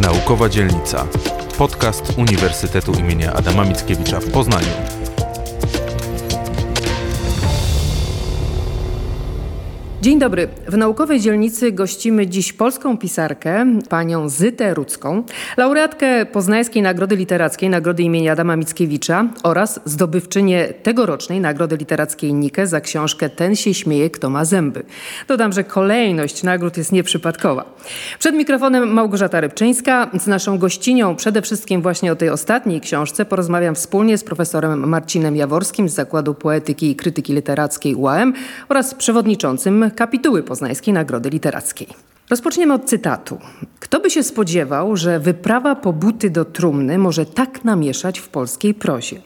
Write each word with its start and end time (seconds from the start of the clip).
Naukowa 0.00 0.48
Dzielnica. 0.48 1.06
Podcast 1.58 2.12
Uniwersytetu 2.18 2.92
imienia 2.92 3.32
Adama 3.32 3.64
Mickiewicza 3.64 4.20
w 4.20 4.30
Poznaniu. 4.30 5.03
Dzień 10.04 10.18
dobry. 10.18 10.48
W 10.68 10.76
Naukowej 10.76 11.20
Dzielnicy 11.20 11.72
gościmy 11.72 12.26
dziś 12.26 12.52
polską 12.52 12.98
pisarkę, 12.98 13.66
panią 13.88 14.28
Zytę 14.28 14.74
Rudzką, 14.74 15.22
laureatkę 15.56 16.26
Poznańskiej 16.26 16.82
Nagrody 16.82 17.16
Literackiej, 17.16 17.70
Nagrody 17.70 18.02
imienia 18.02 18.32
Adama 18.32 18.56
Mickiewicza 18.56 19.28
oraz 19.42 19.80
zdobywczynię 19.84 20.68
tegorocznej 20.82 21.40
Nagrody 21.40 21.76
Literackiej 21.76 22.34
Nike 22.34 22.66
za 22.66 22.80
książkę 22.80 23.28
Ten 23.28 23.56
się 23.56 23.74
śmieje, 23.74 24.10
kto 24.10 24.30
ma 24.30 24.44
zęby. 24.44 24.82
Dodam, 25.28 25.52
że 25.52 25.64
kolejność 25.64 26.42
nagród 26.42 26.76
jest 26.76 26.92
nieprzypadkowa. 26.92 27.74
Przed 28.18 28.34
mikrofonem 28.34 28.92
Małgorzata 28.92 29.40
Rybczyńska. 29.40 30.10
Z 30.20 30.26
naszą 30.26 30.58
gościnią 30.58 31.16
przede 31.16 31.42
wszystkim 31.42 31.82
właśnie 31.82 32.12
o 32.12 32.16
tej 32.16 32.30
ostatniej 32.30 32.80
książce 32.80 33.24
porozmawiam 33.24 33.74
wspólnie 33.74 34.18
z 34.18 34.24
profesorem 34.24 34.88
Marcinem 34.88 35.36
Jaworskim 35.36 35.88
z 35.88 35.94
Zakładu 35.94 36.34
Poetyki 36.34 36.90
i 36.90 36.96
Krytyki 36.96 37.34
Literackiej 37.34 37.94
UAM 37.94 38.32
oraz 38.68 38.94
przewodniczącym 38.94 39.90
kapituły 39.94 40.42
Poznańskiej 40.42 40.94
Nagrody 40.94 41.30
Literackiej. 41.30 41.88
Rozpoczniemy 42.30 42.74
od 42.74 42.84
cytatu. 42.84 43.38
Kto 43.80 44.00
by 44.00 44.10
się 44.10 44.22
spodziewał, 44.22 44.96
że 44.96 45.20
wyprawa 45.20 45.74
po 45.74 45.92
buty 45.92 46.30
do 46.30 46.44
trumny 46.44 46.98
może 46.98 47.26
tak 47.26 47.64
namieszać 47.64 48.18
w 48.18 48.28
polskiej 48.28 48.74
prozie? 48.74 49.20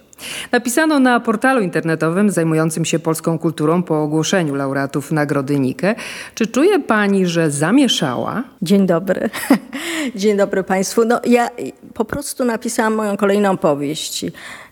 Napisano 0.52 0.98
na 0.98 1.20
portalu 1.20 1.60
internetowym 1.60 2.30
zajmującym 2.30 2.84
się 2.84 2.98
polską 2.98 3.38
kulturą 3.38 3.82
po 3.82 4.02
ogłoszeniu 4.02 4.54
laureatów 4.54 5.12
Nagrody 5.12 5.58
Nike. 5.58 5.94
Czy 6.34 6.46
czuje 6.46 6.80
pani, 6.80 7.26
że 7.26 7.50
zamieszała? 7.50 8.42
Dzień 8.62 8.86
dobry. 8.86 9.30
Dzień 10.16 10.36
dobry 10.36 10.62
Państwu. 10.62 11.04
No, 11.04 11.20
ja 11.24 11.48
po 11.94 12.04
prostu 12.04 12.44
napisałam 12.44 12.94
moją 12.94 13.16
kolejną 13.16 13.56
powieść. 13.56 14.26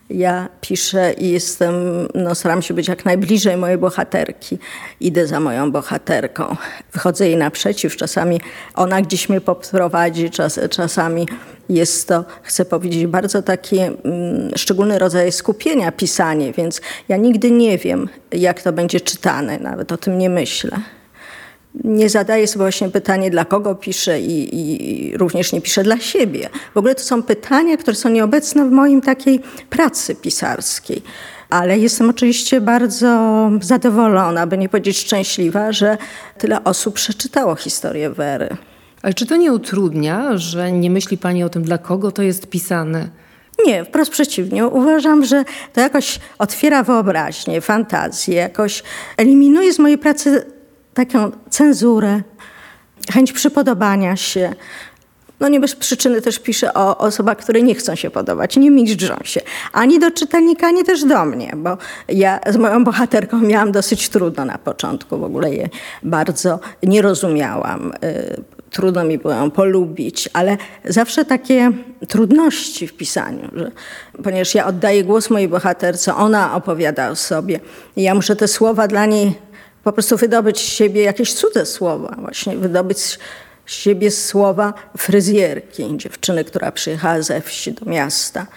Ja 0.09 0.49
piszę 0.61 1.13
i 1.13 1.29
jestem, 1.29 1.73
no 2.15 2.35
staram 2.35 2.61
się 2.61 2.73
być 2.73 2.87
jak 2.87 3.05
najbliżej 3.05 3.57
mojej 3.57 3.77
bohaterki. 3.77 4.57
Idę 4.99 5.27
za 5.27 5.39
moją 5.39 5.71
bohaterką. 5.71 6.55
Wychodzę 6.93 7.27
jej 7.27 7.37
naprzeciw. 7.37 7.95
Czasami 7.95 8.41
ona 8.75 9.01
gdzieś 9.01 9.29
mnie 9.29 9.41
poprowadzi, 9.41 10.29
czas, 10.29 10.59
czasami 10.69 11.27
jest 11.69 12.07
to, 12.07 12.25
chcę 12.43 12.65
powiedzieć, 12.65 13.07
bardzo 13.07 13.41
taki 13.41 13.79
mm, 13.79 13.95
szczególny 14.55 14.99
rodzaj 14.99 15.31
skupienia, 15.31 15.91
pisanie, 15.91 16.53
więc 16.53 16.81
ja 17.09 17.17
nigdy 17.17 17.51
nie 17.51 17.77
wiem, 17.77 18.09
jak 18.31 18.61
to 18.61 18.73
będzie 18.73 19.01
czytane, 19.01 19.59
nawet 19.59 19.91
o 19.91 19.97
tym 19.97 20.17
nie 20.17 20.29
myślę 20.29 20.79
nie 21.83 22.09
zadaję 22.09 22.47
sobie 22.47 22.63
właśnie 22.63 22.89
pytanie, 22.89 23.31
dla 23.31 23.45
kogo 23.45 23.75
piszę 23.75 24.21
i, 24.21 24.55
i, 24.55 25.17
również 25.17 25.53
nie 25.53 25.61
piszę 25.61 25.83
dla 25.83 25.97
siebie. 25.99 26.49
W 26.73 26.77
ogóle 26.77 26.95
to 26.95 27.03
są 27.03 27.23
pytania, 27.23 27.77
które 27.77 27.95
są 27.95 28.09
nieobecne 28.09 28.65
w 28.65 28.71
moim 28.71 29.01
takiej 29.01 29.39
pracy 29.69 30.15
pisarskiej. 30.15 31.01
Ale 31.49 31.79
jestem 31.79 32.09
oczywiście 32.09 32.61
bardzo 32.61 33.51
zadowolona, 33.61 34.47
by 34.47 34.57
nie 34.57 34.69
powiedzieć 34.69 34.97
szczęśliwa, 34.97 35.71
że 35.71 35.97
tyle 36.37 36.63
osób 36.63 36.95
przeczytało 36.95 37.55
historię 37.55 38.09
Wery. 38.09 38.49
Ale 39.01 39.13
czy 39.13 39.25
to 39.25 39.35
nie 39.35 39.53
utrudnia, 39.53 40.37
że 40.37 40.71
nie 40.71 40.89
myśli 40.89 41.17
Pani 41.17 41.43
o 41.43 41.49
tym, 41.49 41.63
dla 41.63 41.77
kogo 41.77 42.11
to 42.11 42.21
jest 42.21 42.49
pisane? 42.49 43.09
Nie, 43.65 43.85
wprost 43.85 44.11
przeciwnie. 44.11 44.67
Uważam, 44.67 45.25
że 45.25 45.43
to 45.73 45.81
jakoś 45.81 46.19
otwiera 46.39 46.83
wyobraźnię, 46.83 47.61
fantazję, 47.61 48.35
jakoś 48.35 48.83
eliminuje 49.17 49.73
z 49.73 49.79
mojej 49.79 49.97
pracy 49.97 50.56
taką 50.97 51.31
cenzurę, 51.49 52.21
chęć 53.13 53.31
przypodobania 53.31 54.15
się. 54.15 54.53
No 55.39 55.47
nie 55.47 55.59
bez 55.59 55.75
przyczyny 55.75 56.21
też 56.21 56.39
piszę 56.39 56.73
o 56.73 56.97
osobach, 56.97 57.37
które 57.37 57.61
nie 57.61 57.75
chcą 57.75 57.95
się 57.95 58.09
podobać, 58.09 58.57
nie 58.57 58.71
mizdrzą 58.71 59.15
się. 59.23 59.41
Ani 59.73 59.99
do 59.99 60.11
czytelnika, 60.11 60.67
ani 60.67 60.83
też 60.83 61.03
do 61.03 61.25
mnie, 61.25 61.53
bo 61.57 61.77
ja 62.07 62.39
z 62.47 62.57
moją 62.57 62.83
bohaterką 62.83 63.39
miałam 63.39 63.71
dosyć 63.71 64.09
trudno 64.09 64.45
na 64.45 64.57
początku. 64.57 65.17
W 65.17 65.23
ogóle 65.23 65.53
je 65.53 65.69
bardzo 66.03 66.59
nie 66.83 67.01
rozumiałam. 67.01 67.93
Y, 68.03 68.41
trudno 68.69 69.03
mi 69.03 69.17
było 69.17 69.33
ją 69.33 69.51
polubić, 69.51 70.29
ale 70.33 70.57
zawsze 70.85 71.25
takie 71.25 71.71
trudności 72.07 72.87
w 72.87 72.93
pisaniu, 72.93 73.49
że, 73.55 73.71
ponieważ 74.23 74.55
ja 74.55 74.65
oddaję 74.65 75.03
głos 75.03 75.29
mojej 75.29 75.47
bohaterce, 75.47 76.15
ona 76.15 76.55
opowiada 76.55 77.09
o 77.09 77.15
sobie 77.15 77.59
ja 77.97 78.15
muszę 78.15 78.35
te 78.35 78.47
słowa 78.47 78.87
dla 78.87 79.05
niej 79.05 79.46
po 79.87 79.93
prostu 79.93 80.17
wydobyć 80.17 80.59
z 80.59 80.61
siebie 80.61 81.03
jakieś 81.03 81.33
cudze 81.33 81.65
słowa, 81.65 82.15
właśnie 82.19 82.57
wydobyć 82.57 82.99
z 82.99 83.17
siebie 83.65 84.11
słowa 84.11 84.73
fryzjerki, 84.97 85.97
dziewczyny, 85.97 86.43
która 86.43 86.71
przyjechała 86.71 87.21
ze 87.21 87.41
wsi 87.41 87.73
do 87.73 87.85
miasta. 87.85 88.47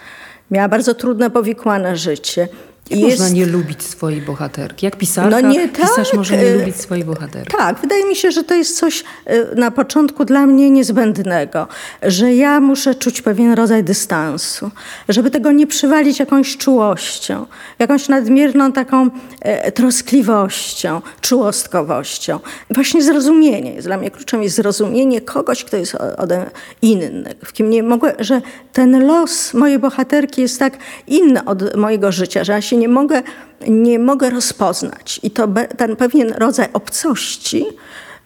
Miała 0.51 0.67
bardzo 0.67 0.93
trudne, 0.93 1.29
powikłane 1.29 1.97
życie. 1.97 2.47
Jak 2.91 2.99
jest... 2.99 3.19
można 3.19 3.35
nie 3.35 3.45
lubić 3.45 3.83
swojej 3.83 4.21
bohaterki? 4.21 4.85
Jak 4.85 4.95
pisarka, 4.95 5.41
no 5.41 5.49
nie, 5.49 5.69
tak, 5.69 5.81
pisarz 5.81 6.13
może 6.13 6.37
nie 6.37 6.55
lubić 6.55 6.75
swojej 6.75 7.03
bohaterki? 7.03 7.57
Tak, 7.57 7.79
wydaje 7.79 8.05
mi 8.05 8.15
się, 8.15 8.31
że 8.31 8.43
to 8.43 8.53
jest 8.53 8.77
coś 8.77 9.03
e, 9.25 9.55
na 9.55 9.71
początku 9.71 10.25
dla 10.25 10.45
mnie 10.45 10.69
niezbędnego, 10.71 11.67
że 12.01 12.33
ja 12.33 12.59
muszę 12.59 12.95
czuć 12.95 13.21
pewien 13.21 13.53
rodzaj 13.53 13.83
dystansu, 13.83 14.71
żeby 15.09 15.31
tego 15.31 15.51
nie 15.51 15.67
przywalić 15.67 16.19
jakąś 16.19 16.57
czułością, 16.57 17.45
jakąś 17.79 18.09
nadmierną 18.09 18.71
taką 18.71 19.09
e, 19.41 19.71
troskliwością, 19.71 21.01
czułostkowością. 21.21 22.39
Właśnie 22.69 23.01
zrozumienie 23.01 23.73
jest 23.73 23.87
dla 23.87 23.97
mnie 23.97 24.11
kluczem, 24.11 24.43
jest 24.43 24.55
zrozumienie 24.55 25.21
kogoś, 25.21 25.63
kto 25.63 25.77
jest 25.77 25.95
ode 26.17 26.49
inny, 26.81 27.35
w 27.45 27.53
kim 27.53 27.69
nie 27.69 27.83
mogę, 27.83 28.13
że 28.19 28.41
ten 28.73 29.07
los 29.07 29.53
mojej 29.53 29.79
bohaterki 29.79 30.41
jest 30.41 30.59
tak 30.59 30.77
inny 31.07 31.45
od 31.45 31.75
mojego 31.75 32.11
życia, 32.11 32.43
że 32.43 32.53
ja 32.53 32.61
się 32.61 32.77
nie 32.81 32.87
mogę, 32.87 33.21
nie 33.67 33.99
mogę 33.99 34.29
rozpoznać. 34.29 35.19
I 35.23 35.31
to 35.31 35.47
ten 35.77 35.95
pewien 35.95 36.33
rodzaj 36.33 36.67
obcości, 36.73 37.65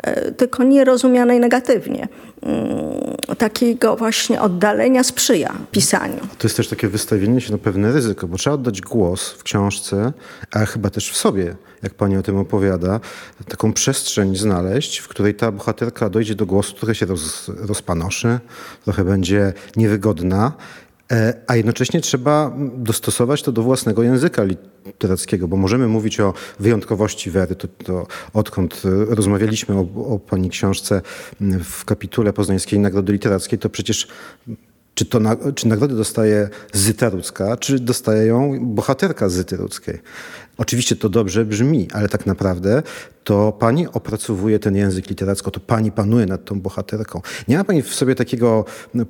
e, 0.03 0.31
tylko 0.31 0.63
nie 0.63 0.85
rozumianej 0.85 1.39
negatywnie, 1.39 2.07
mm, 2.41 3.37
takiego 3.37 3.95
właśnie 3.95 4.41
oddalenia 4.41 5.03
sprzyja 5.03 5.53
pisaniu. 5.71 6.19
To 6.37 6.47
jest 6.47 6.57
też 6.57 6.67
takie 6.67 6.87
wystawienie 6.87 7.41
się 7.41 7.51
na 7.51 7.57
pewne 7.57 7.91
ryzyko, 7.91 8.27
bo 8.27 8.37
trzeba 8.37 8.53
oddać 8.53 8.81
głos 8.81 9.29
w 9.29 9.43
książce, 9.43 10.13
a 10.51 10.65
chyba 10.65 10.89
też 10.89 11.11
w 11.11 11.17
sobie, 11.17 11.55
jak 11.83 11.93
pani 11.93 12.17
o 12.17 12.21
tym 12.21 12.37
opowiada, 12.37 12.99
taką 13.47 13.73
przestrzeń 13.73 14.35
znaleźć, 14.35 14.97
w 14.97 15.07
której 15.07 15.35
ta 15.35 15.51
bohaterka 15.51 16.09
dojdzie 16.09 16.35
do 16.35 16.45
głosu, 16.45 16.73
trochę 16.73 16.95
się 16.95 17.05
roz, 17.05 17.51
rozpanoszy, 17.57 18.39
trochę 18.83 19.03
będzie 19.03 19.53
niewygodna 19.75 20.51
a 21.47 21.55
jednocześnie 21.55 22.01
trzeba 22.01 22.55
dostosować 22.77 23.43
to 23.43 23.51
do 23.51 23.63
własnego 23.63 24.03
języka 24.03 24.43
literackiego, 24.43 25.47
bo 25.47 25.57
możemy 25.57 25.87
mówić 25.87 26.19
o 26.19 26.33
wyjątkowości 26.59 27.31
Wery, 27.31 27.55
to, 27.55 27.67
to 27.67 28.07
odkąd 28.33 28.81
rozmawialiśmy 29.09 29.75
o, 29.75 29.87
o 30.13 30.19
pani 30.19 30.49
książce 30.49 31.01
w 31.63 31.85
kapitule 31.85 32.33
Poznańskiej 32.33 32.79
Nagrody 32.79 33.13
Literackiej, 33.13 33.59
to 33.59 33.69
przecież 33.69 34.07
czy, 34.95 35.05
to, 35.05 35.19
czy 35.55 35.67
nagrodę 35.67 35.95
dostaje 35.95 36.49
Zyta 36.73 37.09
Rudzka, 37.09 37.57
czy 37.57 37.79
dostaje 37.79 38.27
ją 38.27 38.59
bohaterka 38.61 39.29
Zyty 39.29 39.57
Rudzkiej. 39.57 39.99
Oczywiście 40.57 40.95
to 40.95 41.09
dobrze 41.09 41.45
brzmi, 41.45 41.87
ale 41.93 42.09
tak 42.09 42.25
naprawdę 42.25 42.83
to 43.23 43.51
pani 43.51 43.87
opracowuje 43.87 44.59
ten 44.59 44.75
język 44.75 45.09
literacko, 45.09 45.51
to 45.51 45.59
pani 45.59 45.91
panuje 45.91 46.25
nad 46.25 46.45
tą 46.45 46.61
bohaterką. 46.61 47.21
Nie 47.47 47.57
ma 47.57 47.63
pani 47.63 47.81
w 47.81 47.95
sobie 47.95 48.15
takiego 48.15 48.65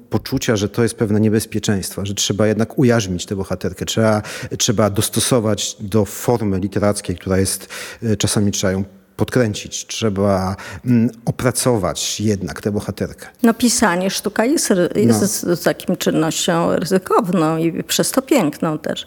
poczucia, 0.09 0.55
że 0.55 0.69
to 0.69 0.83
jest 0.83 0.95
pewne 0.95 1.19
niebezpieczeństwo, 1.19 2.05
że 2.05 2.13
trzeba 2.13 2.47
jednak 2.47 2.79
ujarzmić 2.79 3.25
tę 3.25 3.35
bohaterkę, 3.35 3.85
trzeba, 3.85 4.21
trzeba 4.57 4.89
dostosować 4.89 5.77
do 5.79 6.05
formy 6.05 6.59
literackiej, 6.59 7.15
która 7.15 7.37
jest, 7.37 7.67
e, 8.03 8.17
czasami 8.17 8.51
trzeba 8.51 8.73
ją 8.73 8.83
podkręcić, 9.15 9.87
trzeba 9.87 10.55
mm, 10.85 11.09
opracować 11.25 12.21
jednak 12.21 12.61
tę 12.61 12.71
bohaterkę. 12.71 13.27
No 13.43 13.53
pisanie, 13.53 14.09
sztuka 14.09 14.45
jest, 14.45 14.73
jest 14.95 15.45
no. 15.45 15.57
takim 15.57 15.97
czynnością 15.97 16.75
ryzykowną 16.75 17.57
i 17.57 17.83
przez 17.83 18.11
to 18.11 18.21
piękną 18.21 18.77
też. 18.77 19.05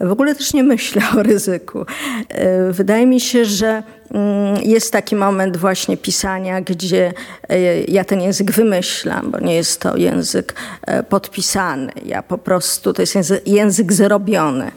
W 0.00 0.10
ogóle 0.10 0.34
też 0.34 0.54
nie 0.54 0.62
myślę 0.62 1.02
o 1.18 1.22
ryzyku. 1.22 1.86
E, 2.28 2.72
wydaje 2.72 3.06
mi 3.06 3.20
się, 3.20 3.44
że 3.44 3.82
mm, 4.10 4.56
jest 4.62 4.92
taki 4.92 5.16
moment 5.16 5.56
właśnie 5.56 5.96
pisania, 5.96 6.60
gdzie 6.60 7.12
e, 7.48 7.82
ja 7.82 8.04
ten 8.04 8.20
język 8.20 8.52
wymyślam, 8.52 9.30
bo 9.30 9.40
nie 9.40 9.54
jest 9.54 9.80
to 9.80 9.96
język 9.96 10.54
e, 10.82 11.02
podpisany. 11.02 11.92
Ja 12.04 12.22
po 12.22 12.38
prostu, 12.38 12.92
to 12.92 13.02
jest 13.02 13.14
język, 13.14 13.48
język 13.48 13.92
zrobiony. 13.92 14.70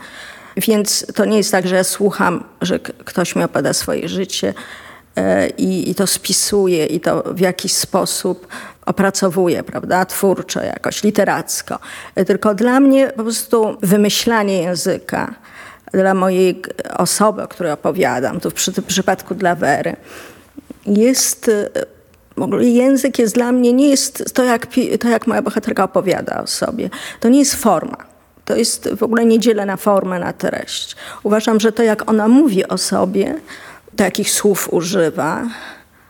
Więc 0.59 1.05
to 1.15 1.25
nie 1.25 1.37
jest 1.37 1.51
tak, 1.51 1.67
że 1.67 1.75
ja 1.75 1.83
słucham, 1.83 2.43
że 2.61 2.79
ktoś 2.79 3.35
mi 3.35 3.43
opowiada 3.43 3.73
swoje 3.73 4.09
życie 4.09 4.53
e, 5.15 5.49
i, 5.49 5.89
i 5.89 5.95
to 5.95 6.07
spisuje 6.07 6.85
i 6.85 6.99
to 6.99 7.23
w 7.33 7.39
jakiś 7.39 7.73
sposób 7.73 8.47
opracowuje, 8.85 9.63
prawda, 9.63 10.05
twórczo, 10.05 10.61
jakoś 10.61 11.03
literacko. 11.03 11.79
E, 12.15 12.25
tylko 12.25 12.55
dla 12.55 12.79
mnie 12.79 13.07
po 13.07 13.23
prostu 13.23 13.77
wymyślanie 13.81 14.61
języka, 14.61 15.35
dla 15.93 16.13
mojej 16.13 16.61
osoby, 16.97 17.43
o 17.43 17.47
której 17.47 17.71
opowiadam, 17.71 18.39
tu 18.39 18.49
w, 18.49 18.53
przy, 18.53 18.71
w 18.71 18.85
przypadku 18.85 19.35
dla 19.35 19.55
Wery, 19.55 19.95
jest 20.85 21.49
e, 21.49 21.85
język 22.61 23.19
jest 23.19 23.35
dla 23.35 23.51
mnie, 23.51 23.73
nie 23.73 23.89
jest 23.89 24.33
to 24.33 24.43
jak, 24.43 24.67
to 24.99 25.09
jak 25.09 25.27
moja 25.27 25.41
bohaterka 25.41 25.83
opowiada 25.83 26.41
o 26.43 26.47
sobie. 26.47 26.89
To 27.19 27.29
nie 27.29 27.39
jest 27.39 27.55
forma. 27.55 28.08
To 28.49 28.55
jest 28.55 28.89
w 28.97 29.03
ogóle 29.03 29.25
nie 29.25 29.39
dzielę 29.39 29.65
na 29.65 29.77
formę, 29.77 30.19
na 30.19 30.33
treść. 30.33 30.95
Uważam, 31.23 31.59
że 31.59 31.71
to 31.71 31.83
jak 31.83 32.09
ona 32.09 32.27
mówi 32.27 32.67
o 32.67 32.77
sobie, 32.77 33.35
to 33.95 34.03
jakich 34.03 34.31
słów 34.31 34.73
używa, 34.73 35.47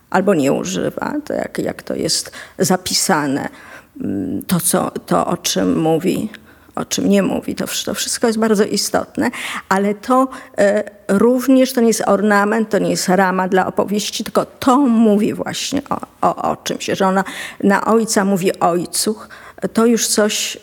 albo 0.10 0.34
nie 0.34 0.54
używa, 0.54 1.14
to 1.26 1.34
jak, 1.34 1.58
jak 1.58 1.84
to 1.84 1.96
jest 1.96 2.32
zapisane, 2.60 3.50
mm, 4.02 4.44
to, 4.48 4.60
co, 4.60 4.92
to 5.06 5.28
o 5.28 5.38
czym 5.38 5.80
mówi, 5.80 6.30
o 6.76 6.86
czym 6.86 7.10
nie 7.10 7.24
mówi, 7.24 7.56
to, 7.56 7.66
to 7.86 7.94
wszystko 7.94 8.28
jest 8.28 8.40
bardzo 8.40 8.64
istotne, 8.64 9.32
ale 9.70 9.96
to 9.96 10.28
e, 10.58 10.84
również 11.08 11.74
to 11.74 11.82
nie 11.82 11.88
jest 11.88 12.04
ornament, 12.08 12.70
to 12.70 12.80
nie 12.80 12.90
jest 12.90 13.10
rama 13.10 13.48
dla 13.48 13.68
opowieści, 13.68 14.24
tylko 14.24 14.46
to 14.46 14.78
mówi 14.78 15.34
właśnie 15.34 15.82
o, 15.90 16.00
o, 16.22 16.52
o 16.52 16.56
czymś, 16.56 16.86
że 16.86 17.08
ona 17.08 17.24
na 17.64 17.86
ojca 17.86 18.26
mówi 18.26 18.60
ojcu, 18.60 19.16
to 19.74 19.86
już 19.86 20.08
coś 20.08 20.58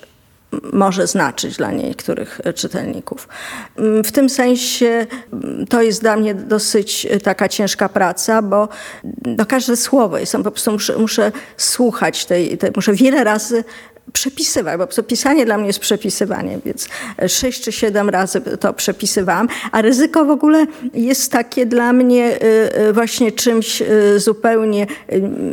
może 0.73 1.07
znaczyć 1.07 1.57
dla 1.57 1.71
niektórych 1.71 2.41
czytelników. 2.55 3.29
Mm, 3.77 4.05
w 4.05 4.13
tym 4.13 4.29
sensie 4.29 5.07
mm, 5.33 5.67
to 5.67 5.83
jest 5.83 6.01
dla 6.01 6.17
mnie 6.17 6.35
dosyć 6.35 7.07
e, 7.11 7.21
taka 7.21 7.49
ciężka 7.49 7.89
praca, 7.89 8.43
bo 8.43 8.69
do 9.05 9.47
każde 9.47 9.77
słowo 9.77 10.19
jestem 10.19 10.43
po 10.43 10.51
prostu 10.51 10.73
muszę, 10.73 10.97
muszę 10.99 11.33
słuchać 11.57 12.27
tej, 12.27 12.59
tej, 12.59 12.71
muszę 12.77 12.93
wiele 12.93 13.25
razy 13.25 13.65
przepisywać, 14.13 14.79
bo 14.79 15.03
pisanie 15.03 15.47
dla 15.47 15.59
mnie 15.59 15.67
jest 15.67 15.79
przepisywanie, 15.79 16.59
więc 16.65 16.89
sześć 17.29 17.63
czy 17.63 17.73
siedem 17.73 18.09
razy 18.09 18.41
to 18.41 18.73
przepisywałam, 18.73 19.49
a 19.73 19.83
ryzyko 19.83 20.25
w 20.25 20.31
ogóle 20.31 20.67
jest 20.95 21.33
takie 21.33 21.67
dla 21.67 21.93
mnie 21.93 22.39
y, 22.43 22.81
y, 22.89 22.93
właśnie 22.93 23.33
czymś 23.33 23.83
y, 23.83 24.21
zupełnie 24.21 24.87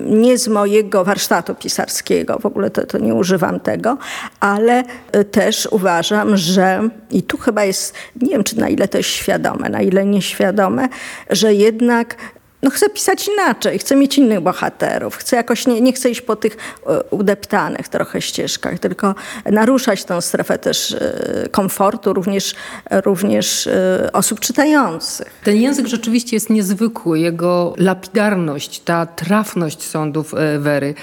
nie 0.05 0.37
z 0.37 0.47
mojego 0.47 1.03
warsztatu 1.03 1.55
pisarskiego, 1.55 2.39
w 2.39 2.45
ogóle 2.45 2.69
to, 2.69 2.85
to 2.85 2.97
nie 2.97 3.13
używam 3.13 3.59
tego, 3.59 3.97
ale 4.39 4.83
też 5.31 5.67
uważam, 5.71 6.37
że 6.37 6.89
i 7.11 7.23
tu 7.23 7.37
chyba 7.37 7.63
jest, 7.63 7.93
nie 8.21 8.29
wiem 8.29 8.43
czy 8.43 8.59
na 8.59 8.69
ile 8.69 8.87
to 8.87 8.97
jest 8.97 9.09
świadome, 9.09 9.69
na 9.69 9.81
ile 9.81 10.05
nieświadome, 10.05 10.89
że 11.29 11.53
jednak 11.53 12.15
no 12.63 12.69
chcę 12.69 12.89
pisać 12.89 13.27
inaczej, 13.27 13.79
chcę 13.79 13.95
mieć 13.95 14.17
innych 14.17 14.39
bohaterów, 14.39 15.15
chcę 15.15 15.35
jakoś, 15.35 15.67
nie, 15.67 15.81
nie 15.81 15.93
chcę 15.93 16.09
iść 16.09 16.21
po 16.21 16.35
tych 16.35 16.57
e, 16.87 17.03
udeptanych 17.03 17.87
trochę 17.87 18.21
ścieżkach, 18.21 18.79
tylko 18.79 19.15
naruszać 19.45 20.03
tę 20.03 20.21
strefę 20.21 20.57
też 20.57 20.91
e, 20.91 21.49
komfortu, 21.51 22.13
również, 22.13 22.55
również 22.91 23.67
e, 23.67 24.09
osób 24.13 24.39
czytających. 24.39 25.27
Ten 25.43 25.55
język 25.55 25.87
rzeczywiście 25.87 26.35
jest 26.35 26.49
niezwykły, 26.49 27.19
jego 27.19 27.73
lapidarność, 27.77 28.79
ta 28.79 29.05
trafność 29.05 29.83
sądów 29.83 30.33
Wery. 30.59 30.93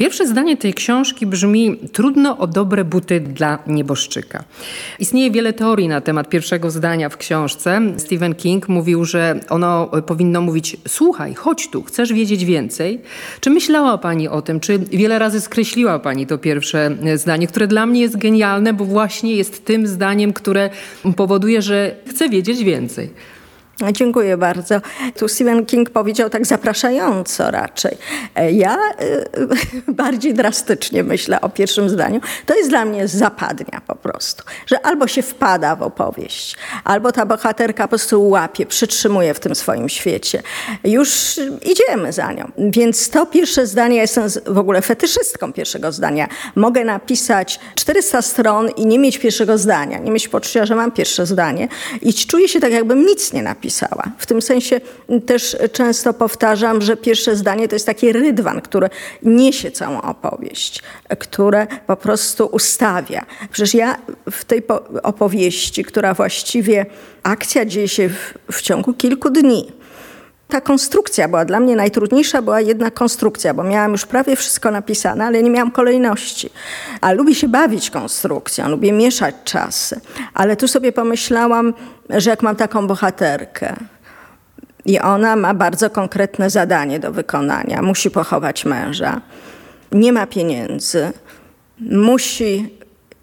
Pierwsze 0.00 0.26
zdanie 0.26 0.56
tej 0.56 0.74
książki 0.74 1.26
brzmi: 1.26 1.76
Trudno 1.92 2.38
o 2.38 2.46
dobre 2.46 2.84
buty 2.84 3.20
dla 3.20 3.58
nieboszczyka. 3.66 4.44
Istnieje 4.98 5.30
wiele 5.30 5.52
teorii 5.52 5.88
na 5.88 6.00
temat 6.00 6.28
pierwszego 6.28 6.70
zdania 6.70 7.08
w 7.08 7.16
książce. 7.16 7.80
Stephen 7.96 8.34
King 8.34 8.68
mówił, 8.68 9.04
że 9.04 9.40
ono 9.48 9.86
powinno 10.06 10.40
mówić: 10.40 10.76
Słuchaj, 10.88 11.34
chodź 11.34 11.68
tu, 11.70 11.82
chcesz 11.82 12.12
wiedzieć 12.12 12.44
więcej? 12.44 13.00
Czy 13.40 13.50
myślała 13.50 13.98
Pani 13.98 14.28
o 14.28 14.42
tym? 14.42 14.60
Czy 14.60 14.78
wiele 14.78 15.18
razy 15.18 15.40
skreśliła 15.40 15.98
Pani 15.98 16.26
to 16.26 16.38
pierwsze 16.38 16.96
zdanie, 17.14 17.46
które 17.46 17.66
dla 17.66 17.86
mnie 17.86 18.00
jest 18.00 18.18
genialne, 18.18 18.72
bo 18.72 18.84
właśnie 18.84 19.36
jest 19.36 19.64
tym 19.64 19.86
zdaniem, 19.86 20.32
które 20.32 20.70
powoduje, 21.16 21.62
że 21.62 21.96
chcę 22.08 22.28
wiedzieć 22.28 22.64
więcej? 22.64 23.10
Dziękuję 23.92 24.36
bardzo. 24.36 24.80
Tu 25.16 25.28
Stephen 25.28 25.66
King 25.66 25.90
powiedział 25.90 26.30
tak 26.30 26.46
zapraszająco 26.46 27.50
raczej. 27.50 27.96
E, 28.34 28.52
ja 28.52 28.76
e, 28.76 29.26
bardziej 29.92 30.34
drastycznie 30.34 31.04
myślę 31.04 31.40
o 31.40 31.48
pierwszym 31.48 31.88
zdaniu. 31.88 32.20
To 32.46 32.54
jest 32.54 32.70
dla 32.70 32.84
mnie 32.84 33.08
zapadnia 33.08 33.80
po 33.86 33.96
prostu, 33.96 34.44
że 34.66 34.86
albo 34.86 35.06
się 35.06 35.22
wpada 35.22 35.76
w 35.76 35.82
opowieść, 35.82 36.56
albo 36.84 37.12
ta 37.12 37.26
bohaterka 37.26 37.84
po 37.84 37.88
prostu 37.88 38.28
łapie, 38.28 38.66
przytrzymuje 38.66 39.34
w 39.34 39.40
tym 39.40 39.54
swoim 39.54 39.88
świecie. 39.88 40.42
Już 40.84 41.40
idziemy 41.62 42.12
za 42.12 42.32
nią. 42.32 42.50
Więc 42.58 43.10
to 43.10 43.26
pierwsze 43.26 43.66
zdanie, 43.66 43.96
ja 43.96 44.02
jestem 44.02 44.24
w 44.46 44.58
ogóle 44.58 44.82
fetyszystką 44.82 45.52
pierwszego 45.52 45.92
zdania. 45.92 46.28
Mogę 46.54 46.84
napisać 46.84 47.60
400 47.74 48.22
stron 48.22 48.70
i 48.70 48.86
nie 48.86 48.98
mieć 48.98 49.18
pierwszego 49.18 49.58
zdania, 49.58 49.98
nie 49.98 50.10
mieć 50.10 50.28
poczucia, 50.28 50.66
że 50.66 50.74
mam 50.74 50.92
pierwsze 50.92 51.26
zdanie 51.26 51.68
i 52.02 52.14
czuję 52.14 52.48
się 52.48 52.60
tak, 52.60 52.72
jakbym 52.72 53.06
nic 53.06 53.32
nie 53.32 53.42
napisał 53.42 53.69
napisała. 53.70 54.02
W 54.18 54.26
tym 54.26 54.42
sensie 54.42 54.80
też 55.26 55.56
często 55.72 56.14
powtarzam, 56.14 56.82
że 56.82 56.96
pierwsze 56.96 57.36
zdanie 57.36 57.68
to 57.68 57.74
jest 57.74 57.86
taki 57.86 58.12
rydwan, 58.12 58.60
który 58.60 58.90
niesie 59.22 59.70
całą 59.70 60.02
opowieść, 60.02 60.82
które 61.18 61.66
po 61.86 61.96
prostu 61.96 62.46
ustawia. 62.46 63.26
Przecież 63.52 63.74
ja 63.74 63.96
w 64.30 64.44
tej 64.44 64.62
opowieści, 65.02 65.84
która 65.84 66.14
właściwie 66.14 66.86
akcja 67.22 67.64
dzieje 67.64 67.88
się 67.88 68.08
w, 68.08 68.34
w 68.52 68.62
ciągu 68.62 68.94
kilku 68.94 69.30
dni, 69.30 69.72
ta 70.50 70.60
konstrukcja 70.60 71.28
była 71.28 71.44
dla 71.44 71.60
mnie 71.60 71.76
najtrudniejsza, 71.76 72.42
była 72.42 72.60
jedna 72.60 72.90
konstrukcja, 72.90 73.54
bo 73.54 73.62
miałam 73.62 73.92
już 73.92 74.06
prawie 74.06 74.36
wszystko 74.36 74.70
napisane, 74.70 75.24
ale 75.24 75.42
nie 75.42 75.50
miałam 75.50 75.70
kolejności. 75.70 76.50
A 77.00 77.12
lubię 77.12 77.34
się 77.34 77.48
bawić 77.48 77.90
konstrukcją, 77.90 78.68
lubię 78.68 78.92
mieszać 78.92 79.34
czasy. 79.44 80.00
Ale 80.34 80.56
tu 80.56 80.68
sobie 80.68 80.92
pomyślałam, 80.92 81.74
że 82.10 82.30
jak 82.30 82.42
mam 82.42 82.56
taką 82.56 82.86
bohaterkę 82.86 83.76
i 84.84 84.98
ona 84.98 85.36
ma 85.36 85.54
bardzo 85.54 85.90
konkretne 85.90 86.50
zadanie 86.50 87.00
do 87.00 87.12
wykonania, 87.12 87.82
musi 87.82 88.10
pochować 88.10 88.64
męża, 88.64 89.20
nie 89.92 90.12
ma 90.12 90.26
pieniędzy, 90.26 91.12
musi 91.80 92.79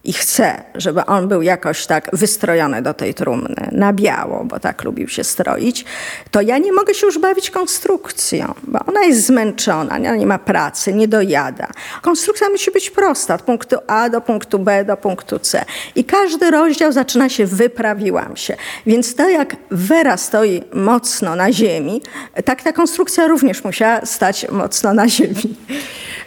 i 0.07 0.13
chcę, 0.13 0.63
żeby 0.75 1.05
on 1.05 1.27
był 1.27 1.41
jakoś 1.41 1.85
tak 1.85 2.09
wystrojony 2.13 2.81
do 2.81 2.93
tej 2.93 3.13
trumny, 3.13 3.69
na 3.71 3.93
biało, 3.93 4.43
bo 4.43 4.59
tak 4.59 4.83
lubił 4.83 5.07
się 5.07 5.23
stroić, 5.23 5.85
to 6.31 6.41
ja 6.41 6.57
nie 6.57 6.73
mogę 6.73 6.93
się 6.93 7.05
już 7.05 7.19
bawić 7.19 7.51
konstrukcją, 7.51 8.53
bo 8.63 8.79
ona 8.85 9.03
jest 9.03 9.25
zmęczona, 9.25 9.97
nie, 9.97 10.11
nie 10.11 10.27
ma 10.27 10.39
pracy, 10.39 10.93
nie 10.93 11.07
dojada. 11.07 11.67
Konstrukcja 12.01 12.49
musi 12.49 12.71
być 12.71 12.89
prosta, 12.89 13.35
od 13.35 13.41
punktu 13.41 13.75
A 13.87 14.09
do 14.09 14.21
punktu 14.21 14.59
B 14.59 14.85
do 14.85 14.97
punktu 14.97 15.39
C. 15.39 15.65
I 15.95 16.03
każdy 16.03 16.51
rozdział 16.51 16.91
zaczyna 16.91 17.29
się 17.29 17.45
wyprawiłam 17.45 18.35
się. 18.35 18.57
Więc 18.85 19.15
to 19.15 19.29
jak 19.29 19.55
Wera 19.71 20.17
stoi 20.17 20.63
mocno 20.73 21.35
na 21.35 21.51
ziemi, 21.51 22.01
tak 22.45 22.63
ta 22.63 22.73
konstrukcja 22.73 23.27
również 23.27 23.63
musiała 23.63 24.05
stać 24.05 24.47
mocno 24.51 24.93
na 24.93 25.09
ziemi. 25.09 25.55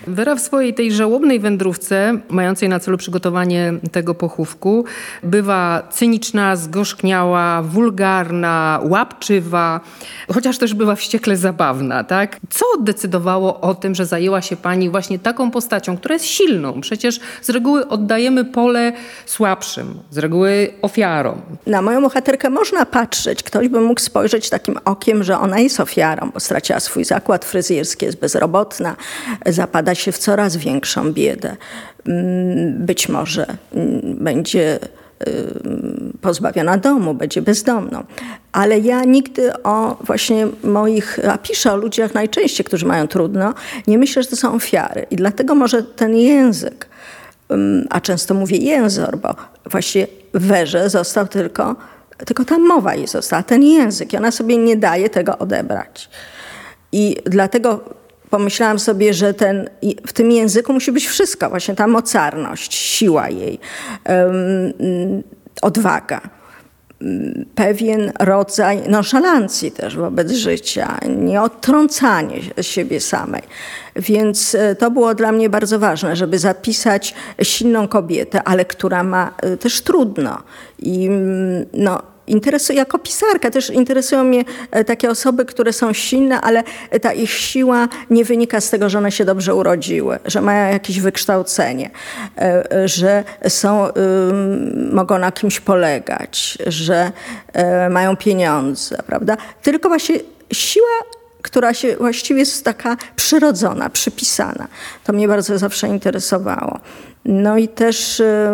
Wera 0.06 0.34
w 0.34 0.40
swojej 0.40 0.74
tej 0.74 0.92
żałobnej 0.92 1.40
wędrówce, 1.40 2.18
mającej 2.28 2.68
na 2.68 2.80
celu 2.80 2.98
przygotowanie 2.98 3.69
tego 3.92 4.14
pochówku, 4.14 4.84
bywa 5.22 5.82
cyniczna, 5.90 6.56
zgorzkniała, 6.56 7.62
wulgarna, 7.62 8.80
łapczywa, 8.82 9.80
chociaż 10.34 10.58
też 10.58 10.74
bywa 10.74 10.94
wściekle 10.94 11.36
zabawna. 11.36 12.04
Tak? 12.04 12.36
Co 12.50 12.64
decydowało 12.80 13.60
o 13.60 13.74
tym, 13.74 13.94
że 13.94 14.06
zajęła 14.06 14.42
się 14.42 14.56
pani 14.56 14.90
właśnie 14.90 15.18
taką 15.18 15.50
postacią, 15.50 15.96
która 15.96 16.12
jest 16.12 16.24
silną? 16.24 16.80
Przecież 16.80 17.20
z 17.42 17.50
reguły 17.50 17.88
oddajemy 17.88 18.44
pole 18.44 18.92
słabszym, 19.26 19.98
z 20.10 20.18
reguły 20.18 20.72
ofiarom. 20.82 21.40
Na 21.66 21.82
moją 21.82 22.02
bohaterkę 22.02 22.50
można 22.50 22.86
patrzeć. 22.86 23.42
Ktoś 23.42 23.68
by 23.68 23.80
mógł 23.80 24.00
spojrzeć 24.00 24.50
takim 24.50 24.78
okiem, 24.84 25.24
że 25.24 25.38
ona 25.38 25.58
jest 25.58 25.80
ofiarą, 25.80 26.30
bo 26.34 26.40
straciła 26.40 26.80
swój 26.80 27.04
zakład 27.04 27.44
fryzjerski, 27.44 28.06
jest 28.06 28.18
bezrobotna, 28.18 28.96
zapada 29.46 29.94
się 29.94 30.12
w 30.12 30.18
coraz 30.18 30.56
większą 30.56 31.12
biedę. 31.12 31.56
Mm, 32.06 32.86
być 32.86 33.08
może 33.08 33.46
mm, 33.74 34.00
będzie 34.20 34.78
y, 35.28 36.18
pozbawiona 36.20 36.78
domu, 36.78 37.14
będzie 37.14 37.42
bezdomną. 37.42 38.04
Ale 38.52 38.78
ja 38.78 39.04
nigdy 39.04 39.62
o 39.62 39.96
właśnie 40.00 40.46
moich, 40.64 41.18
a 41.28 41.38
piszę 41.38 41.72
o 41.72 41.76
ludziach 41.76 42.14
najczęściej, 42.14 42.66
którzy 42.66 42.86
mają 42.86 43.08
trudno, 43.08 43.54
nie 43.86 43.98
myślę, 43.98 44.22
że 44.22 44.28
to 44.28 44.36
są 44.36 44.54
ofiary. 44.54 45.06
I 45.10 45.16
dlatego 45.16 45.54
może 45.54 45.82
ten 45.82 46.16
język, 46.16 46.86
mm, 47.48 47.86
a 47.90 48.00
często 48.00 48.34
mówię 48.34 48.56
jęzor, 48.56 49.18
bo 49.18 49.34
właśnie 49.70 50.06
werze 50.34 50.90
został 50.90 51.26
tylko, 51.28 51.76
tylko 52.26 52.44
ta 52.44 52.58
mowa 52.58 52.94
jej 52.94 53.06
została, 53.06 53.42
ten 53.42 53.62
język 53.62 54.12
i 54.12 54.16
ona 54.16 54.30
sobie 54.30 54.56
nie 54.56 54.76
daje 54.76 55.10
tego 55.10 55.38
odebrać. 55.38 56.10
I 56.92 57.16
dlatego 57.24 57.99
pomyślałam 58.30 58.78
sobie, 58.78 59.14
że 59.14 59.34
ten, 59.34 59.70
w 60.06 60.12
tym 60.12 60.30
języku 60.30 60.72
musi 60.72 60.92
być 60.92 61.06
wszystko, 61.06 61.50
właśnie 61.50 61.74
ta 61.74 61.86
mocarność, 61.86 62.74
siła 62.74 63.28
jej, 63.28 63.58
um, 64.08 65.22
odwaga, 65.62 66.20
pewien 67.54 68.12
rodzaj 68.20 68.88
nonszalancji 68.88 69.72
też 69.72 69.96
wobec 69.96 70.32
życia, 70.32 70.98
nieodtrącanie 71.08 72.36
siebie 72.60 73.00
samej. 73.00 73.42
Więc 73.96 74.54
e, 74.54 74.74
to 74.74 74.90
było 74.90 75.14
dla 75.14 75.32
mnie 75.32 75.50
bardzo 75.50 75.78
ważne, 75.78 76.16
żeby 76.16 76.38
zapisać 76.38 77.14
silną 77.42 77.88
kobietę, 77.88 78.42
ale 78.42 78.64
która 78.64 79.04
ma 79.04 79.34
e, 79.36 79.56
też 79.56 79.80
trudno. 79.80 80.42
I 80.78 81.10
no, 81.72 82.02
interesuje, 82.30 82.78
jako 82.78 82.98
pisarka 82.98 83.50
też 83.50 83.70
interesują 83.70 84.24
mnie 84.24 84.44
takie 84.86 85.10
osoby, 85.10 85.44
które 85.44 85.72
są 85.72 85.92
silne, 85.92 86.40
ale 86.40 86.62
ta 87.02 87.12
ich 87.12 87.30
siła 87.30 87.88
nie 88.10 88.24
wynika 88.24 88.60
z 88.60 88.70
tego, 88.70 88.88
że 88.90 88.98
one 88.98 89.12
się 89.12 89.24
dobrze 89.24 89.54
urodziły, 89.54 90.18
że 90.24 90.40
mają 90.40 90.72
jakieś 90.72 91.00
wykształcenie, 91.00 91.90
że 92.84 93.24
są, 93.48 93.88
mogą 94.92 95.18
na 95.18 95.32
kimś 95.32 95.60
polegać, 95.60 96.58
że 96.66 97.12
mają 97.90 98.16
pieniądze, 98.16 99.02
prawda? 99.06 99.36
Tylko 99.62 99.88
właśnie 99.88 100.16
siła 100.52 100.86
która 101.42 101.74
się 101.74 101.96
właściwie 101.96 102.40
jest 102.40 102.64
taka 102.64 102.96
przyrodzona, 103.16 103.90
przypisana. 103.90 104.68
To 105.04 105.12
mnie 105.12 105.28
bardzo 105.28 105.58
zawsze 105.58 105.88
interesowało. 105.88 106.78
No 107.24 107.58
i 107.58 107.68
też 107.68 108.20
y, 108.20 108.50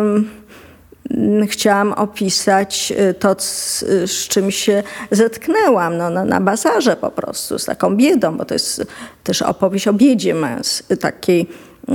chciałam 1.47 1.93
opisać 1.93 2.93
y, 2.99 3.13
to, 3.13 3.35
z, 3.39 3.79
z, 4.05 4.27
czym 4.27 4.51
się 4.51 4.83
zetknęłam 5.11 5.97
no, 5.97 6.09
na, 6.09 6.25
na 6.25 6.41
bazarze 6.41 6.95
po 6.95 7.11
prostu, 7.11 7.59
z 7.59 7.65
taką 7.65 7.95
biedą, 7.95 8.37
bo 8.37 8.45
to 8.45 8.53
jest 8.53 8.87
też 9.23 9.41
opowieść 9.41 9.87
o 9.87 9.93
biedzie 9.93 10.33
męs, 10.33 10.83
takiej, 11.01 11.41
y, 11.41 11.93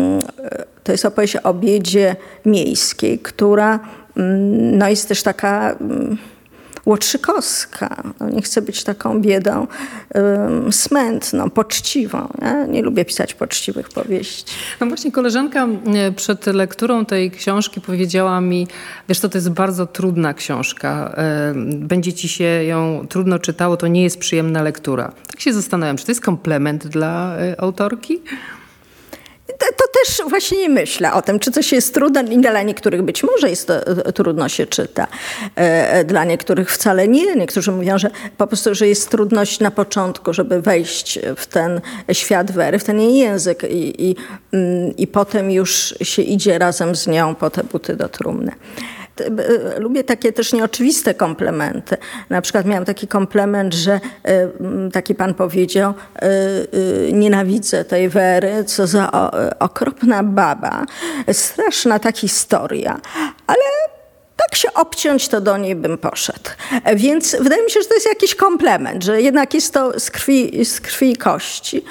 to 0.85 0.93
jest 0.93 1.05
opowieść 1.05 1.37
o 1.37 1.55
biedzie 1.55 2.17
miejskiej, 2.47 3.19
która 3.19 3.81
no, 4.17 4.89
jest 4.89 5.09
też 5.09 5.23
taka 5.23 5.77
łotrzykowska. 6.87 8.03
No, 8.21 8.29
nie 8.29 8.43
chcę 8.43 8.63
być 8.63 8.85
taką 8.85 9.21
biedą 9.21 9.67
um, 10.15 10.73
smętną, 10.73 11.51
poczciwą. 11.51 12.29
Ja 12.43 12.67
nie 12.67 12.83
lubię 12.83 13.05
pisać 13.05 13.35
poczciwych 13.35 13.89
powieści. 13.89 14.55
No 14.81 14.87
właśnie 14.87 15.13
koleżanka 15.13 15.67
e, 15.95 16.13
przed 16.13 16.47
lekturą 16.47 17.07
tej 17.07 17.31
książki 17.31 17.81
powiedziała 17.81 18.41
mi, 18.41 18.67
wiesz 19.09 19.21
to, 19.21 19.29
to 19.29 19.39
jest 19.39 19.51
bardzo 19.51 19.87
trudna 19.87 20.35
książka. 20.35 21.15
E, 21.17 21.53
będzie 21.67 22.13
ci 22.13 22.29
się 22.29 22.45
ją 22.45 23.07
trudno 23.09 23.39
czytało, 23.39 23.77
to 23.77 23.87
nie 23.87 24.03
jest 24.03 24.19
przyjemna 24.19 24.63
lektura. 24.63 25.13
Tak 25.27 25.41
się 25.41 25.53
zastanawiam, 25.53 25.97
czy 25.97 26.05
to 26.05 26.11
jest 26.11 26.21
komplement 26.21 26.87
dla 26.87 27.37
e, 27.37 27.61
autorki? 27.61 28.21
To 29.47 29.85
też 30.05 30.29
właśnie 30.29 30.59
nie 30.59 30.69
myślę 30.69 31.13
o 31.13 31.23
tym, 31.23 31.39
czy 31.39 31.51
coś 31.51 31.73
jest 31.73 31.95
trudne. 31.95 32.25
Dla 32.25 32.63
niektórych 32.63 33.03
być 33.03 33.23
może 33.23 33.51
jest 33.51 33.67
to, 33.67 33.87
e, 33.87 34.13
trudno 34.13 34.49
się 34.49 34.67
czyta. 34.67 35.07
E, 35.57 35.93
e, 35.93 36.05
dla 36.05 36.25
niektórych 36.25 36.73
wcale 36.73 37.09
nie. 37.09 37.37
Niektórzy 37.37 37.73
mówią, 37.73 37.99
że 37.99 38.11
po 38.37 38.47
prostu, 38.47 38.75
że 38.75 38.89
jest 38.89 39.11
trudność 39.11 39.61
na 39.61 39.71
początku, 39.71 40.33
żeby 40.33 40.63
wejść 40.63 41.19
w 41.37 41.47
ten 41.47 41.81
świat 42.13 42.53
wery, 42.53 42.79
w 42.79 42.85
ten 42.85 43.01
jej 43.01 43.17
język 43.17 43.63
i, 43.71 44.11
i, 44.11 44.17
mm, 44.53 44.97
i 44.97 45.07
potem 45.07 45.51
już 45.51 45.95
się 46.03 46.23
idzie 46.23 46.59
razem 46.59 46.97
z 46.97 47.07
nią 47.07 47.35
po 47.35 47.51
te 47.51 47.65
buty 47.65 47.97
do 47.97 48.09
trumny. 48.09 48.53
E, 49.27 49.81
lubię 49.81 50.05
takie 50.05 50.33
też 50.33 50.53
nieoczywiste 50.53 51.15
komplementy. 51.15 51.97
Na 52.31 52.43
przykład 52.43 52.67
miałam 52.67 52.85
taki 52.85 53.09
komplement, 53.09 53.75
że 53.75 54.01
e, 54.25 54.49
taki 54.93 55.15
pan 55.15 55.35
powiedział, 55.35 55.95
nienawidzę 57.13 57.85
tej 57.85 58.09
Wery, 58.09 58.65
co 58.65 58.87
za 58.87 59.11
okropna 59.59 60.23
baba. 60.23 60.87
Straszna 61.33 61.99
ta 61.99 62.13
historia. 62.13 63.01
Ale 63.47 63.92
tak 64.49 64.59
się 64.59 64.73
obciąć, 64.75 65.29
to 65.29 65.41
do 65.41 65.57
niej 65.57 65.77
bym 65.77 65.99
poszedł. 65.99 66.51
Więc 66.97 67.37
wydaje 67.41 67.65
mi 67.65 67.71
się, 67.71 67.83
że 67.83 67.89
to 67.89 67.95
jest 67.95 68.07
jakiś 68.07 68.35
komplement, 68.35 69.05
że 69.05 69.23
jednak 69.23 69.55
jest 69.55 69.75
to 69.75 70.01
z 70.01 70.11
krwi, 70.11 70.65
z 70.65 70.81
krwi 70.81 71.11
i 71.11 71.17
kości 71.17 71.85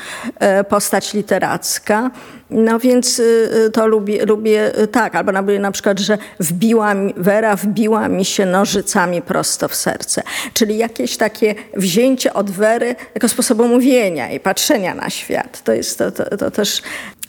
postać 0.69 1.13
literacka. 1.13 2.11
No 2.51 2.79
więc 2.79 3.19
y, 3.19 3.69
to 3.73 3.87
lubię, 3.87 4.25
lubię 4.25 4.79
y, 4.79 4.87
tak, 4.87 5.15
albo 5.15 5.31
na 5.59 5.71
przykład, 5.71 5.99
że 5.99 6.17
wbiła 6.39 6.95
Wera 7.17 7.55
wbiła 7.55 8.07
mi 8.07 8.25
się 8.25 8.45
nożycami 8.45 9.21
prosto 9.21 9.67
w 9.67 9.75
serce. 9.75 10.23
Czyli 10.53 10.77
jakieś 10.77 11.17
takie 11.17 11.55
wzięcie 11.77 12.33
od 12.33 12.51
Wery 12.51 12.95
jako 13.15 13.27
sposobu 13.27 13.67
mówienia 13.67 14.31
i 14.31 14.39
patrzenia 14.39 14.95
na 14.95 15.09
świat. 15.09 15.63
To 15.63 15.73
jest 15.73 15.97
to, 15.97 16.11
to, 16.11 16.37
to 16.37 16.51
też, 16.51 16.81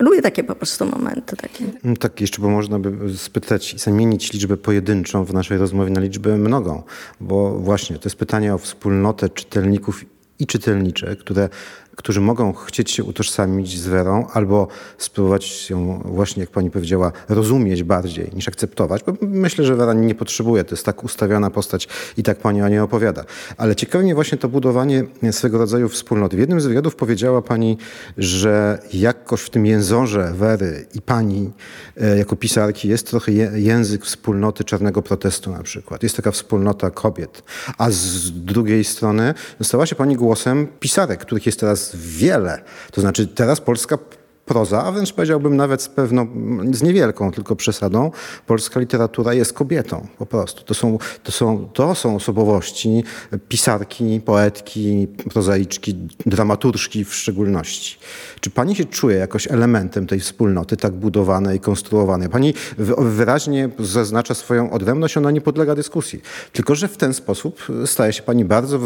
lubię 0.03 0.23
takie 0.23 0.45
po 0.45 0.55
prostu 0.55 0.87
momenty. 0.87 1.37
Takie. 1.37 1.65
Mm, 1.85 1.97
tak, 1.97 2.21
jeszcze 2.21 2.43
bo 2.43 2.51
można 2.51 2.79
by 2.79 3.17
spytać 3.17 3.75
i 3.75 3.79
zamienić 3.79 4.33
liczbę 4.33 4.57
pojedynczą 4.57 5.25
w 5.25 5.35
naszej 5.35 5.59
rozmowie 5.59 5.91
na 5.91 6.01
liczbę 6.01 6.39
mnogą, 6.39 6.83
bo 7.21 7.59
właśnie 7.59 7.99
to 7.99 8.03
jest 8.05 8.17
pytanie 8.17 8.55
o 8.55 8.59
wspólnotę 8.59 9.29
czytelników 9.29 10.05
i 10.39 10.47
czytelnicze, 10.47 11.17
które 11.17 11.49
którzy 11.97 12.21
mogą 12.21 12.53
chcieć 12.53 12.91
się 12.91 13.05
utożsamić 13.05 13.81
z 13.81 13.87
Werą 13.87 14.27
albo 14.33 14.69
spróbować 14.99 15.71
ją 15.71 16.03
właśnie, 16.05 16.41
jak 16.41 16.51
pani 16.51 16.71
powiedziała, 16.71 17.13
rozumieć 17.29 17.83
bardziej 17.83 18.31
niż 18.35 18.49
akceptować, 18.49 19.05
bo 19.05 19.13
myślę, 19.21 19.65
że 19.65 19.77
Wera 19.77 19.93
nie 19.93 20.15
potrzebuje, 20.15 20.65
to 20.65 20.75
jest 20.75 20.85
tak 20.85 21.05
ustawiona 21.05 21.51
postać 21.51 21.89
i 22.17 22.23
tak 22.23 22.39
pani 22.39 22.63
o 22.63 22.69
niej 22.69 22.79
opowiada. 22.79 23.25
Ale 23.57 23.77
ciekawi 23.77 24.05
mnie 24.05 24.15
właśnie 24.15 24.39
to 24.39 24.49
budowanie 24.49 25.05
swego 25.31 25.59
rodzaju 25.59 25.89
wspólnoty. 25.89 26.37
W 26.37 26.41
jednym 26.41 26.61
z 26.61 26.67
wywiadów 26.67 26.97
powiedziała 26.97 27.43
pani, 27.43 27.79
że 28.19 28.79
jakoś 28.93 29.41
w 29.41 29.51
tym 29.51 29.67
jęzorze 29.67 30.33
Wery 30.35 30.87
i 30.95 31.03
pani 31.03 31.51
e, 31.97 32.19
jako 32.19 32.37
pisarki 32.37 32.89
jest 32.89 33.07
trochę 33.07 33.33
język 33.55 34.05
wspólnoty 34.05 34.65
czarnego 34.65 35.03
protestu 35.03 35.51
na 35.51 35.63
przykład. 35.63 36.03
Jest 36.03 36.17
taka 36.17 36.31
wspólnota 36.31 36.91
kobiet. 36.91 37.43
A 37.79 37.91
z 37.91 38.31
drugiej 38.31 38.85
strony 38.85 39.35
stała 39.63 39.87
się 39.87 39.97
pani 39.97 40.17
głosem 40.17 40.67
pisarek, 40.81 41.21
których 41.21 41.47
jest 41.47 41.61
teraz 41.61 41.82
wiele. 41.95 42.63
To 42.91 43.01
znaczy 43.01 43.27
teraz 43.27 43.61
Polska 43.61 43.99
proza, 44.45 44.85
a 44.85 44.93
wręcz 44.93 45.13
powiedziałbym 45.13 45.57
nawet 45.57 45.83
z 45.83 45.89
pewną, 45.89 46.27
z 46.73 46.83
niewielką 46.83 47.33
tylko 47.33 47.57
przesadą, 47.57 48.11
polska 48.47 48.81
literatura 48.81 49.35
jest 49.35 49.53
kobietą 49.53 50.07
po 50.19 50.27
prostu. 50.27 50.65
To 50.65 50.75
są, 50.75 50.99
to 51.23 51.33
są, 51.33 51.69
to 51.73 51.95
są 51.95 52.17
osobowości, 52.17 53.05
pisarki, 53.49 54.21
poetki, 54.25 55.09
prozaiczki, 55.31 55.95
dramaturżki 56.27 57.05
w 57.05 57.15
szczególności. 57.15 57.99
Czy 58.41 58.51
pani 58.51 58.77
się 58.77 58.85
czuje 58.85 59.17
jakoś 59.17 59.49
elementem 59.49 60.07
tej 60.07 60.21
wspólnoty 60.21 60.77
tak 60.77 60.93
budowanej, 60.93 61.61
konstruowanej? 61.61 62.29
Pani 62.29 62.55
wyraźnie 62.99 63.69
zaznacza 63.79 64.35
swoją 64.35 64.71
odrębność, 64.71 65.17
ona 65.17 65.31
nie 65.31 65.41
podlega 65.41 65.75
dyskusji. 65.75 66.23
Tylko, 66.53 66.75
że 66.75 66.89
w 66.89 66.97
ten 66.97 67.15
sposób 67.15 67.67
staje 67.87 68.13
się 68.13 68.23
pani 68.23 68.45
bardzo 68.45 68.79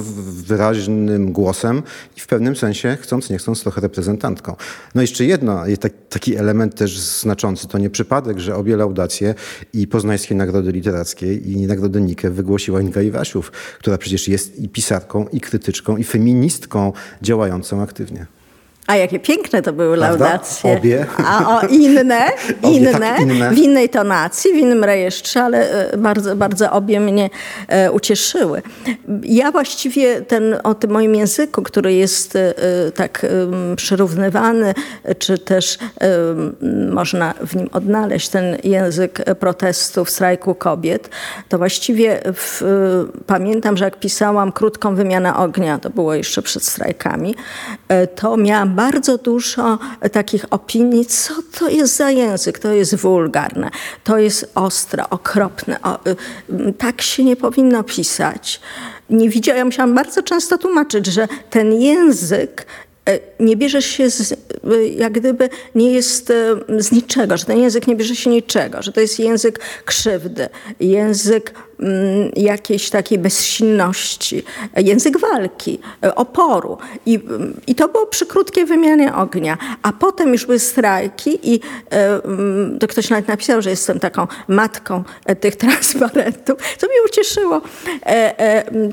wyraźnym 0.46 1.32
głosem 1.32 1.82
i 2.16 2.20
w 2.20 2.26
pewnym 2.26 2.56
sensie, 2.56 2.98
chcąc 3.00 3.30
nie 3.30 3.38
chcąc, 3.38 3.60
trochę 3.60 3.80
reprezentantką. 3.80 4.56
No 4.94 5.00
jeszcze 5.02 5.24
jedno, 5.24 5.45
taki 6.08 6.36
element 6.36 6.74
też 6.74 6.98
znaczący. 6.98 7.68
To 7.68 7.78
nie 7.78 7.90
przypadek, 7.90 8.38
że 8.38 8.56
obie 8.56 8.76
laudacje 8.76 9.34
i 9.72 9.86
Poznańskie 9.86 10.34
Nagrody 10.34 10.72
Literackie 10.72 11.34
i 11.34 11.66
Nagrody 11.66 12.00
Nike 12.00 12.30
wygłosiła 12.30 12.80
Inga 12.80 13.02
Iwasiów, 13.02 13.52
która 13.78 13.98
przecież 13.98 14.28
jest 14.28 14.58
i 14.58 14.68
pisarką, 14.68 15.26
i 15.28 15.40
krytyczką, 15.40 15.96
i 15.96 16.04
feministką 16.04 16.92
działającą 17.22 17.82
aktywnie. 17.82 18.26
A 18.86 18.96
jakie 18.96 19.18
piękne 19.18 19.62
to 19.62 19.72
były 19.72 19.96
Prawda? 19.96 20.24
laudacje. 20.24 20.76
Obie. 20.76 21.06
A 21.26 21.58
o 21.58 21.66
inne, 21.66 22.26
inne, 22.74 22.92
tak, 22.92 23.20
inne, 23.20 23.50
w 23.50 23.58
innej 23.58 23.88
tonacji, 23.88 24.52
w 24.52 24.56
innym 24.56 24.84
rejestrze, 24.84 25.42
ale 25.42 25.90
e, 25.92 25.96
bardzo, 25.96 26.36
bardzo 26.36 26.72
obie 26.72 27.00
mnie 27.00 27.30
e, 27.68 27.92
ucieszyły. 27.92 28.62
Ja 29.22 29.52
właściwie 29.52 30.22
ten, 30.22 30.56
o 30.64 30.74
tym 30.74 30.90
moim 30.90 31.14
języku, 31.14 31.62
który 31.62 31.94
jest 31.94 32.36
e, 32.36 32.54
tak 32.94 33.26
przyrównywany, 33.76 34.74
czy 35.18 35.38
też 35.38 35.78
można 36.90 37.34
w 37.46 37.56
nim 37.56 37.68
odnaleźć 37.72 38.28
ten 38.28 38.56
język 38.64 39.24
protestów, 39.38 40.10
strajku 40.10 40.54
kobiet, 40.54 41.10
to 41.48 41.58
właściwie 41.58 42.20
w, 42.34 42.62
pamiętam, 43.26 43.76
że 43.76 43.84
jak 43.84 43.98
pisałam 43.98 44.52
krótką 44.52 44.94
wymianę 44.94 45.36
ognia, 45.36 45.78
to 45.78 45.90
było 45.90 46.14
jeszcze 46.14 46.42
przed 46.42 46.62
strajkami, 46.64 47.34
to 48.14 48.36
miałam 48.36 48.75
bardzo 48.76 49.18
dużo 49.18 49.78
takich 50.12 50.44
opinii, 50.50 51.06
co 51.06 51.34
to 51.58 51.68
jest 51.68 51.96
za 51.96 52.10
język, 52.10 52.58
to 52.58 52.72
jest 52.72 52.94
wulgarne, 52.94 53.70
to 54.04 54.18
jest 54.18 54.50
ostre, 54.54 55.10
okropne, 55.10 55.82
o, 55.82 55.98
y, 56.50 56.72
tak 56.78 57.02
się 57.02 57.24
nie 57.24 57.36
powinno 57.36 57.82
pisać. 57.82 58.60
Nie 59.10 59.28
widziałam, 59.28 59.58
ja 59.58 59.64
musiałam 59.64 59.94
bardzo 59.94 60.22
często 60.22 60.58
tłumaczyć, 60.58 61.06
że 61.06 61.28
ten 61.50 61.72
język 61.72 62.66
E, 63.06 63.18
nie 63.40 63.56
bierze 63.56 63.82
się, 63.82 64.10
z, 64.10 64.32
e, 64.32 64.36
jak 64.96 65.12
gdyby 65.12 65.48
nie 65.74 65.92
jest 65.92 66.30
e, 66.30 66.56
z 66.78 66.92
niczego, 66.92 67.36
że 67.36 67.44
ten 67.44 67.58
język 67.58 67.86
nie 67.86 67.96
bierze 67.96 68.16
się 68.16 68.30
niczego, 68.30 68.82
że 68.82 68.92
to 68.92 69.00
jest 69.00 69.18
język 69.18 69.60
krzywdy, 69.84 70.48
język 70.80 71.54
jakiejś 72.36 72.90
takiej 72.90 73.18
bezsilności, 73.18 74.42
język 74.76 75.18
walki, 75.18 75.78
oporu. 76.16 76.78
I, 77.06 77.20
I 77.66 77.74
to 77.74 77.88
było 77.88 78.06
przy 78.06 78.26
krótkiej 78.26 78.64
wymianie 78.64 79.14
ognia. 79.14 79.58
A 79.82 79.92
potem 79.92 80.32
już 80.32 80.46
były 80.46 80.58
strajki 80.58 81.54
i 81.54 81.60
mm, 81.90 82.78
to 82.78 82.86
ktoś 82.86 83.10
nawet 83.10 83.28
napisał, 83.28 83.62
że 83.62 83.70
jestem 83.70 84.00
taką 84.00 84.26
matką 84.48 85.04
tych 85.40 85.56
transparentów, 85.66 86.58
co 86.78 86.86
mnie 86.86 86.96
ucieszyło. 87.06 87.60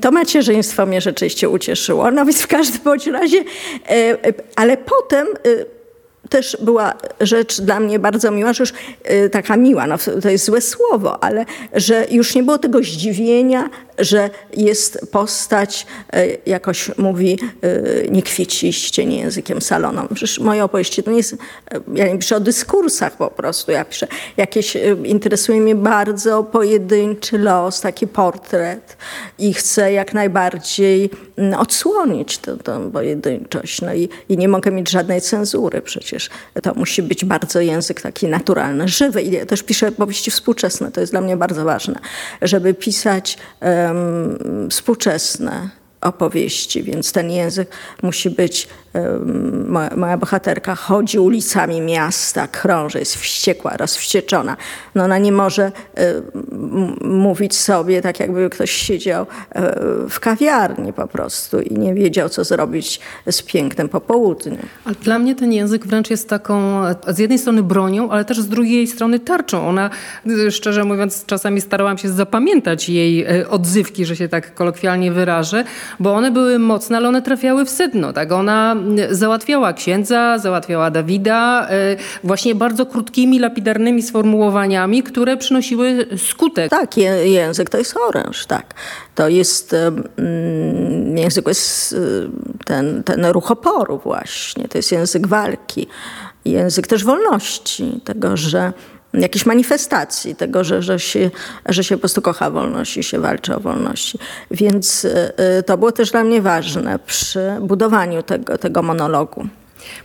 To 0.02 0.12
macierzyństwo 0.12 0.86
mnie 0.86 1.02
rzeczywiście 1.02 1.50
ucieszyło. 1.50 2.12
No 2.12 2.26
więc 2.26 2.42
w 2.42 2.48
każdym 2.48 2.82
bądź 2.84 3.08
razie 3.08 3.44
ale 4.56 4.78
potem 4.78 5.28
y, 5.48 5.66
też 6.34 6.58
była 6.62 6.94
rzecz 7.20 7.62
dla 7.62 7.80
mnie 7.80 8.00
bardzo 8.00 8.32
miła, 8.32 8.54
że 8.54 8.64
już 8.64 8.74
y, 9.26 9.30
taka 9.30 9.58
miła, 9.58 9.88
no 9.88 9.98
to 10.22 10.30
jest 10.30 10.46
złe 10.46 10.62
słowo, 10.62 11.24
ale 11.24 11.46
że 11.74 12.06
już 12.12 12.36
nie 12.36 12.44
było 12.44 12.58
tego 12.58 12.80
zdziwienia 12.80 13.70
że 14.00 14.30
jest 14.58 15.12
postać, 15.12 15.86
e, 16.14 16.28
jakoś 16.46 16.98
mówi, 16.98 17.40
e, 17.62 18.08
nie 18.08 18.24
kwieciście, 18.24 19.06
nie 19.06 19.18
językiem 19.18 19.62
saloną. 19.62 20.08
Przecież 20.08 20.40
moje 20.40 20.64
opowieści 20.64 21.04
to 21.04 21.12
nie 21.12 21.18
jest, 21.18 21.34
e, 21.34 21.38
ja 21.94 22.08
nie 22.08 22.18
piszę 22.18 22.36
o 22.36 22.40
dyskursach 22.40 23.18
po 23.18 23.28
prostu, 23.32 23.72
ja 23.72 23.86
piszę 23.86 24.08
jakieś, 24.38 24.78
interesuje 25.04 25.62
mnie 25.62 25.76
bardzo 25.76 26.44
pojedynczy 26.44 27.38
los, 27.38 27.82
taki 27.82 28.08
portret 28.08 28.98
i 29.40 29.54
chcę 29.54 29.94
jak 29.94 30.14
najbardziej 30.14 31.10
odsłonić 31.58 32.38
tę, 32.38 32.58
tę 32.58 32.92
pojedynczość. 32.92 33.82
No 33.82 33.94
i, 33.94 34.10
i 34.30 34.38
nie 34.38 34.48
mogę 34.48 34.72
mieć 34.72 34.90
żadnej 34.90 35.22
cenzury 35.22 35.82
przecież. 35.82 36.30
To 36.64 36.74
musi 36.74 37.04
być 37.04 37.26
bardzo 37.26 37.60
język 37.62 38.02
taki 38.02 38.28
naturalny, 38.28 38.88
żywy. 38.88 39.22
I 39.22 39.32
ja 39.32 39.46
też 39.46 39.64
piszę 39.64 39.92
powieści 39.92 40.32
współczesne, 40.32 40.92
to 40.92 41.02
jest 41.02 41.14
dla 41.14 41.22
mnie 41.22 41.38
bardzo 41.38 41.66
ważne, 41.66 42.00
żeby 42.42 42.74
pisać 42.74 43.38
um, 43.88 44.70
współczesne 44.70 45.70
opowieści, 46.02 46.84
więc 46.84 47.12
ten 47.12 47.32
język 47.32 47.70
musi 48.02 48.30
być 48.30 48.68
moja, 49.66 49.90
moja, 49.96 50.18
bohaterka 50.18 50.76
chodzi 50.76 51.20
ulicami 51.20 51.82
miasta, 51.82 52.48
krąży, 52.48 53.00
jest 53.00 53.16
wściekła, 53.16 53.78
rozwścieczona. 53.78 54.58
No 54.96 55.04
ona 55.04 55.18
nie 55.18 55.32
może 55.32 55.72
mówić 57.02 57.58
sobie 57.58 58.02
tak, 58.02 58.20
jakby 58.20 58.50
ktoś 58.50 58.72
siedział 58.72 59.26
e, 59.50 59.76
w 60.10 60.20
kawiarni 60.20 60.94
po 60.94 61.08
prostu 61.08 61.60
i 61.60 61.74
nie 61.78 61.94
wiedział, 61.94 62.30
co 62.30 62.44
zrobić 62.44 63.00
z 63.32 63.42
pięknym 63.42 63.90
popołudniem. 63.90 64.58
Ale 64.86 64.96
dla 64.96 65.20
mnie 65.20 65.36
ten 65.36 65.54
język 65.54 65.88
wręcz 65.88 66.10
jest 66.10 66.30
taką 66.30 66.82
z 67.08 67.20
jednej 67.20 67.40
strony 67.40 67.64
bronią, 67.64 68.12
ale 68.12 68.26
też 68.26 68.40
z 68.40 68.48
drugiej 68.48 68.88
strony 68.88 69.20
tarczą. 69.20 69.68
Ona, 69.68 69.90
szczerze 70.50 70.84
mówiąc, 70.84 71.26
czasami 71.26 71.62
starałam 71.62 71.98
się 71.98 72.10
zapamiętać 72.10 72.90
jej 72.90 73.24
e, 73.24 73.50
odzywki, 73.50 74.06
że 74.06 74.16
się 74.16 74.30
tak 74.30 74.54
kolokwialnie 74.54 75.12
wyrażę, 75.12 75.64
bo 76.00 76.14
one 76.14 76.32
były 76.32 76.60
mocne, 76.60 76.98
ale 76.98 77.08
one 77.10 77.22
trafiały 77.22 77.66
w 77.66 77.70
sedno. 77.70 78.14
Tak? 78.14 78.32
Ona 78.32 78.76
załatwiała 79.10 79.74
księdza, 79.74 80.38
załatwiała 80.38 80.92
Dawida 80.92 81.68
e, 81.70 81.96
właśnie 82.24 82.56
bardzo 82.56 82.86
krótkimi, 82.86 83.40
lapidarnymi 83.40 84.02
sformułowaniami, 84.02 85.04
które 85.04 85.38
przynosiły 85.38 86.06
skutek. 86.18 86.70
Tak, 86.70 86.98
język 87.24 87.70
to 87.70 87.78
jest 87.78 87.98
oręż, 87.98 88.46
tak. 88.46 88.74
To 89.16 89.30
jest, 89.30 89.76
mm, 90.18 91.18
język 91.18 91.48
jest 91.48 91.96
ten, 92.66 93.04
ten 93.04 93.26
ruch 93.26 93.52
oporu 93.52 93.98
właśnie, 94.04 94.68
to 94.68 94.78
jest 94.78 94.92
język 94.92 95.28
walki. 95.28 95.88
Język 96.46 96.88
też 96.88 97.04
wolności, 97.04 98.02
tego, 98.04 98.38
że 98.38 98.74
jakiejś 99.14 99.46
manifestacji 99.46 100.36
tego, 100.36 100.64
że, 100.64 100.82
że, 100.82 101.00
się, 101.00 101.32
że 101.66 101.84
się 101.84 101.96
po 101.96 102.00
prostu 102.00 102.22
kocha 102.22 102.50
wolność 102.50 102.98
i 102.98 103.04
się 103.04 103.20
walczy 103.20 103.56
o 103.56 103.60
wolności. 103.60 104.20
Więc 104.52 105.06
y, 105.06 105.32
y, 105.60 105.64
to 105.64 105.78
było 105.78 105.92
też 105.92 106.12
dla 106.12 106.24
mnie 106.24 106.42
ważne 106.42 107.00
przy 107.00 107.52
budowaniu 107.62 108.24
tego, 108.24 108.58
tego 108.58 108.82
monologu. 108.82 109.48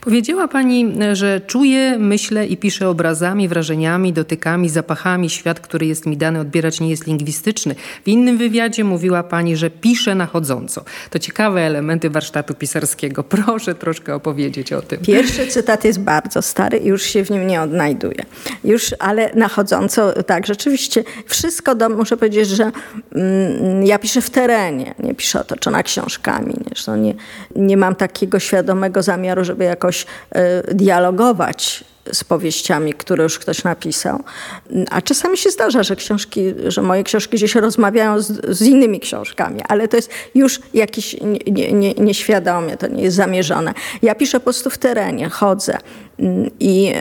Powiedziała 0.00 0.48
Pani, 0.48 0.94
że 1.12 1.40
czuję, 1.40 1.98
myślę 1.98 2.46
i 2.46 2.56
piszę 2.56 2.88
obrazami, 2.88 3.48
wrażeniami, 3.48 4.12
dotykami, 4.12 4.68
zapachami. 4.68 5.30
Świat, 5.30 5.60
który 5.60 5.86
jest 5.86 6.06
mi 6.06 6.16
dany 6.16 6.40
odbierać 6.40 6.80
nie 6.80 6.90
jest 6.90 7.06
lingwistyczny. 7.06 7.74
W 8.04 8.08
innym 8.08 8.38
wywiadzie 8.38 8.84
mówiła 8.84 9.22
Pani, 9.22 9.56
że 9.56 9.70
piszę 9.70 10.14
na 10.14 10.26
chodząco. 10.26 10.84
To 11.10 11.18
ciekawe 11.18 11.60
elementy 11.60 12.10
warsztatu 12.10 12.54
pisarskiego. 12.54 13.24
Proszę 13.38 13.74
troszkę 13.74 14.14
opowiedzieć 14.14 14.72
o 14.72 14.82
tym. 14.82 15.00
Pierwszy 15.00 15.46
cytat 15.46 15.84
jest 15.84 16.00
bardzo 16.00 16.42
stary 16.42 16.78
i 16.78 16.86
już 16.86 17.02
się 17.02 17.24
w 17.24 17.30
nim 17.30 17.46
nie 17.46 17.62
odnajduje. 17.62 18.24
Już, 18.64 18.94
ale 18.98 19.30
na 19.34 19.48
chodząco, 19.48 20.22
tak, 20.22 20.46
rzeczywiście 20.46 21.04
wszystko, 21.26 21.74
do, 21.74 21.88
muszę 21.88 22.16
powiedzieć, 22.16 22.48
że 22.48 22.70
mm, 23.14 23.86
ja 23.86 23.98
piszę 23.98 24.20
w 24.20 24.30
terenie, 24.30 24.94
nie 24.98 25.14
piszę 25.14 25.40
otoczona 25.40 25.82
książkami. 25.82 26.54
Nie, 26.88 26.96
nie, 26.96 27.14
nie 27.56 27.76
mam 27.76 27.94
takiego 27.94 28.38
świadomego 28.38 29.02
zamiaru, 29.02 29.44
żeby 29.44 29.64
jakoś 29.68 30.06
e, 30.30 30.74
dialogować 30.74 31.84
z 32.12 32.24
powieściami, 32.24 32.94
które 32.94 33.22
już 33.22 33.38
ktoś 33.38 33.64
napisał. 33.64 34.20
A 34.90 35.02
czasami 35.02 35.38
się 35.38 35.50
zdarza, 35.50 35.82
że 35.82 35.96
książki, 35.96 36.54
że 36.66 36.82
moje 36.82 37.04
książki 37.04 37.36
gdzieś 37.36 37.54
rozmawiają 37.54 38.20
z, 38.20 38.56
z 38.56 38.62
innymi 38.62 39.00
książkami, 39.00 39.60
ale 39.68 39.88
to 39.88 39.96
jest 39.96 40.10
już 40.34 40.60
jakiś 40.74 41.16
nie, 41.46 41.72
nie, 41.72 41.94
nieświadomie, 41.94 42.76
to 42.76 42.86
nie 42.86 43.02
jest 43.02 43.16
zamierzone. 43.16 43.74
Ja 44.02 44.14
piszę 44.14 44.40
po 44.40 44.44
prostu 44.44 44.70
w 44.70 44.78
terenie, 44.78 45.28
chodzę 45.28 45.78
mm, 46.18 46.50
i 46.60 46.82
yy, 46.84 46.94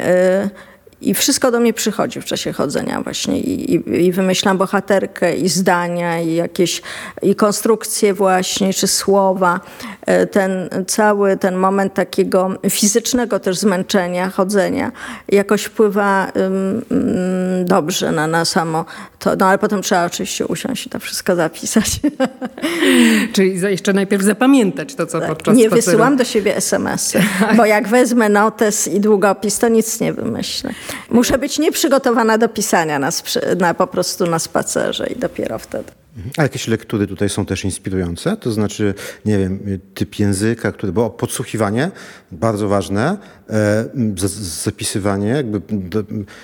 i 1.02 1.14
wszystko 1.14 1.52
do 1.52 1.60
mnie 1.60 1.74
przychodzi 1.74 2.22
w 2.22 2.26
czasie 2.26 2.54
chodzenia 2.54 3.02
właśnie 3.02 3.40
i, 3.40 3.76
i, 3.76 4.06
i, 4.06 4.12
wymyślam 4.12 4.58
bohaterkę 4.58 5.36
i 5.36 5.50
zdania 5.50 6.22
i 6.22 6.36
jakieś 6.36 6.82
i 7.22 7.36
konstrukcje 7.36 8.14
właśnie, 8.14 8.74
czy 8.74 8.88
słowa. 8.88 9.60
E, 10.06 10.28
ten 10.28 10.70
cały 10.88 11.38
ten 11.38 11.56
moment 11.56 11.94
takiego 11.94 12.50
fizycznego 12.70 13.40
też 13.40 13.58
zmęczenia, 13.58 14.30
chodzenia 14.30 14.92
jakoś 15.30 15.64
wpływa 15.64 16.32
um, 16.36 16.82
dobrze 17.66 18.12
na, 18.12 18.28
na 18.28 18.46
samo 18.46 18.86
to. 19.20 19.36
No 19.36 19.46
ale 19.46 19.58
potem 19.58 19.82
trzeba 19.82 20.06
oczywiście 20.06 20.48
usiąść 20.48 20.86
i 20.86 20.90
to 20.90 21.00
wszystko 21.00 21.36
zapisać. 21.36 22.00
Czyli 23.34 23.62
jeszcze 23.62 23.94
najpierw 23.94 24.24
zapamiętać 24.24 24.96
to, 24.96 25.06
co 25.06 25.20
tak. 25.20 25.30
podczas 25.30 25.58
Nie 25.58 25.68
spaceru. 25.68 25.86
wysyłam 25.86 26.18
do 26.18 26.24
siebie 26.24 26.56
SMS-y, 26.56 27.20
bo 27.58 27.66
jak 27.66 27.88
wezmę 27.88 28.30
notes 28.30 28.88
i 28.88 29.00
długopis, 29.00 29.60
to 29.60 29.68
nic 29.68 30.00
nie 30.00 30.14
wymyślę. 30.14 30.74
Muszę 31.10 31.38
być 31.38 31.60
nieprzygotowana 31.60 32.38
do 32.38 32.50
pisania 32.50 33.00
na, 33.00 33.10
na, 33.58 33.74
po 33.74 33.88
prostu 33.88 34.28
na 34.28 34.40
spacerze 34.40 35.08
i 35.08 35.20
dopiero 35.20 35.60
wtedy. 35.60 35.92
A 36.38 36.44
jakieś 36.44 36.68
lektury 36.68 37.08
tutaj 37.08 37.30
są 37.30 37.46
też 37.46 37.66
inspirujące? 37.66 38.38
To 38.38 38.52
znaczy, 38.52 38.94
nie 39.26 39.38
wiem, 39.38 39.80
typ 39.94 40.20
języka, 40.20 40.72
który, 40.72 40.92
bo 40.92 41.10
podsłuchiwanie, 41.10 41.92
bardzo 42.32 42.68
ważne, 42.68 43.18
e, 43.50 43.86
zapisywanie, 44.64 45.28
jakby 45.28 45.62
do, 45.70 46.04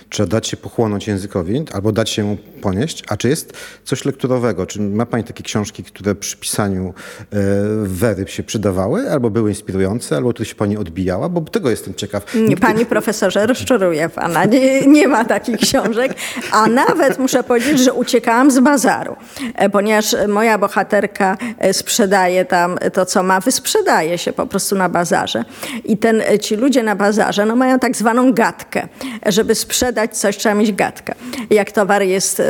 trzeba 0.09 0.27
dać 0.27 0.47
się 0.47 0.57
pochłonąć 0.57 1.07
językowi, 1.07 1.65
albo 1.73 1.91
dać 1.91 2.09
się 2.09 2.37
ponieść. 2.63 3.03
A 3.07 3.17
czy 3.17 3.29
jest 3.29 3.53
coś 3.83 4.05
lekturowego? 4.05 4.65
Czy 4.65 4.81
ma 4.81 5.05
Pani 5.05 5.23
takie 5.23 5.43
książki, 5.43 5.83
które 5.83 6.15
przy 6.15 6.37
pisaniu 6.37 6.93
e, 7.19 7.35
wery 7.83 8.27
się 8.27 8.43
przydawały, 8.43 9.11
albo 9.11 9.29
były 9.29 9.49
inspirujące, 9.49 10.15
albo 10.15 10.29
które 10.29 10.45
się 10.45 10.55
Pani 10.55 10.77
odbijała? 10.77 11.29
Bo 11.29 11.41
tego 11.41 11.69
jestem 11.69 11.93
ciekaw. 11.93 12.35
Nie, 12.35 12.57
Pani 12.57 12.85
profesorze, 12.85 13.47
rozczaruję 13.47 14.09
Pana. 14.09 14.45
Nie, 14.45 14.87
nie 14.87 15.07
ma 15.07 15.25
takich 15.25 15.57
książek. 15.57 16.13
A 16.51 16.67
nawet 16.67 17.19
muszę 17.19 17.43
powiedzieć, 17.43 17.79
że 17.79 17.93
uciekałam 17.93 18.51
z 18.51 18.59
bazaru 18.59 19.15
E, 19.55 19.69
ponieważ 19.69 20.15
moja 20.27 20.57
bohaterka 20.57 21.37
e, 21.59 21.73
sprzedaje 21.73 22.45
tam 22.45 22.77
to, 22.93 23.05
co 23.05 23.23
ma, 23.23 23.39
wysprzedaje 23.39 24.17
się 24.17 24.33
po 24.33 24.47
prostu 24.47 24.75
na 24.75 24.89
bazarze. 24.89 25.43
I 25.85 25.97
ten, 25.97 26.21
e, 26.21 26.39
ci 26.39 26.55
ludzie 26.55 26.83
na 26.83 26.95
bazarze 26.95 27.45
no, 27.45 27.55
mają 27.55 27.79
tak 27.79 27.95
zwaną 27.95 28.33
gadkę. 28.33 28.87
Żeby 29.25 29.55
sprzedać 29.55 30.17
coś, 30.17 30.37
trzeba 30.37 30.55
mieć 30.55 30.73
gadkę. 30.73 31.13
Jak 31.49 31.71
towar 31.71 32.03
jest 32.03 32.41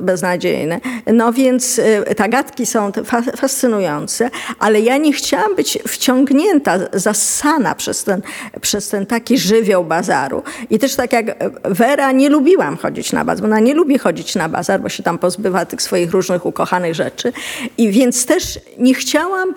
beznadziejny. 0.00 0.80
No 1.06 1.32
więc 1.32 1.80
te 2.16 2.28
gadki 2.28 2.66
są 2.66 2.92
fascynujące, 3.36 4.30
ale 4.58 4.80
ja 4.80 4.96
nie 4.96 5.12
chciałam 5.12 5.56
być 5.56 5.78
wciągnięta, 5.88 6.78
zasana 6.92 7.74
przez 7.74 8.04
ten, 8.04 8.22
przez 8.60 8.88
ten 8.88 9.06
taki 9.06 9.38
żywioł 9.38 9.84
bazaru. 9.84 10.42
I 10.70 10.78
też 10.78 10.94
tak 10.94 11.12
jak 11.12 11.36
Wera, 11.64 12.12
nie 12.12 12.28
lubiłam 12.28 12.76
chodzić 12.76 13.12
na 13.12 13.24
bazar, 13.24 13.40
bo 13.40 13.46
ona 13.46 13.60
nie 13.60 13.74
lubi 13.74 13.98
chodzić 13.98 14.34
na 14.34 14.48
bazar, 14.48 14.80
bo 14.80 14.88
się 14.88 15.02
tam 15.02 15.18
pozbywa 15.18 15.66
tych 15.66 15.82
swoich 15.82 16.10
różnych 16.10 16.46
ukochanych 16.46 16.94
rzeczy. 16.94 17.32
I 17.78 17.90
więc 17.90 18.26
też 18.26 18.60
nie 18.78 18.94
chciałam 18.94 19.54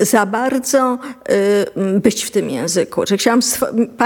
za 0.00 0.26
bardzo 0.26 0.98
być 2.00 2.24
w 2.24 2.30
tym 2.30 2.50
języku, 2.50 3.02
że 3.06 3.16
chciałam 3.16 3.40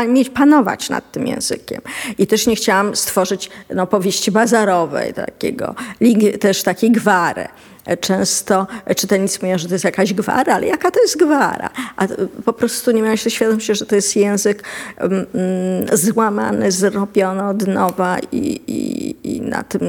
mieć, 0.09 0.31
panować 0.31 0.91
nad 0.91 1.13
tym 1.13 1.27
językiem. 1.27 1.81
I 2.19 2.27
też 2.27 2.47
nie 2.47 2.57
chciałam 2.57 2.97
stworzyć 2.97 3.51
no, 3.75 3.87
powieści 3.87 4.31
bazarowej, 4.57 5.15
takiego, 5.15 5.75
też 6.41 6.63
takiej 6.63 6.93
gwary 6.93 7.49
często 8.01 8.67
czytelnicy 8.97 9.39
mówią, 9.43 9.59
że 9.59 9.69
to 9.69 9.75
jest 9.75 9.85
jakaś 9.85 10.15
gwara, 10.15 10.55
ale 10.55 10.67
jaka 10.67 10.91
to 10.91 11.01
jest 11.01 11.19
gwara? 11.19 11.71
A 11.97 12.07
po 12.45 12.53
prostu 12.53 12.91
nie 12.91 13.03
miałam 13.03 13.17
się 13.17 13.31
świadomości, 13.31 13.75
że 13.75 13.87
to 13.87 13.95
jest 13.95 14.17
język 14.17 14.63
um, 15.01 15.27
złamany, 15.93 16.73
zrobiony 16.73 17.45
od 17.45 17.67
nowa 17.67 18.19
i, 18.33 18.61
i, 18.67 19.17
i 19.37 19.41
na, 19.41 19.63
tym, 19.63 19.83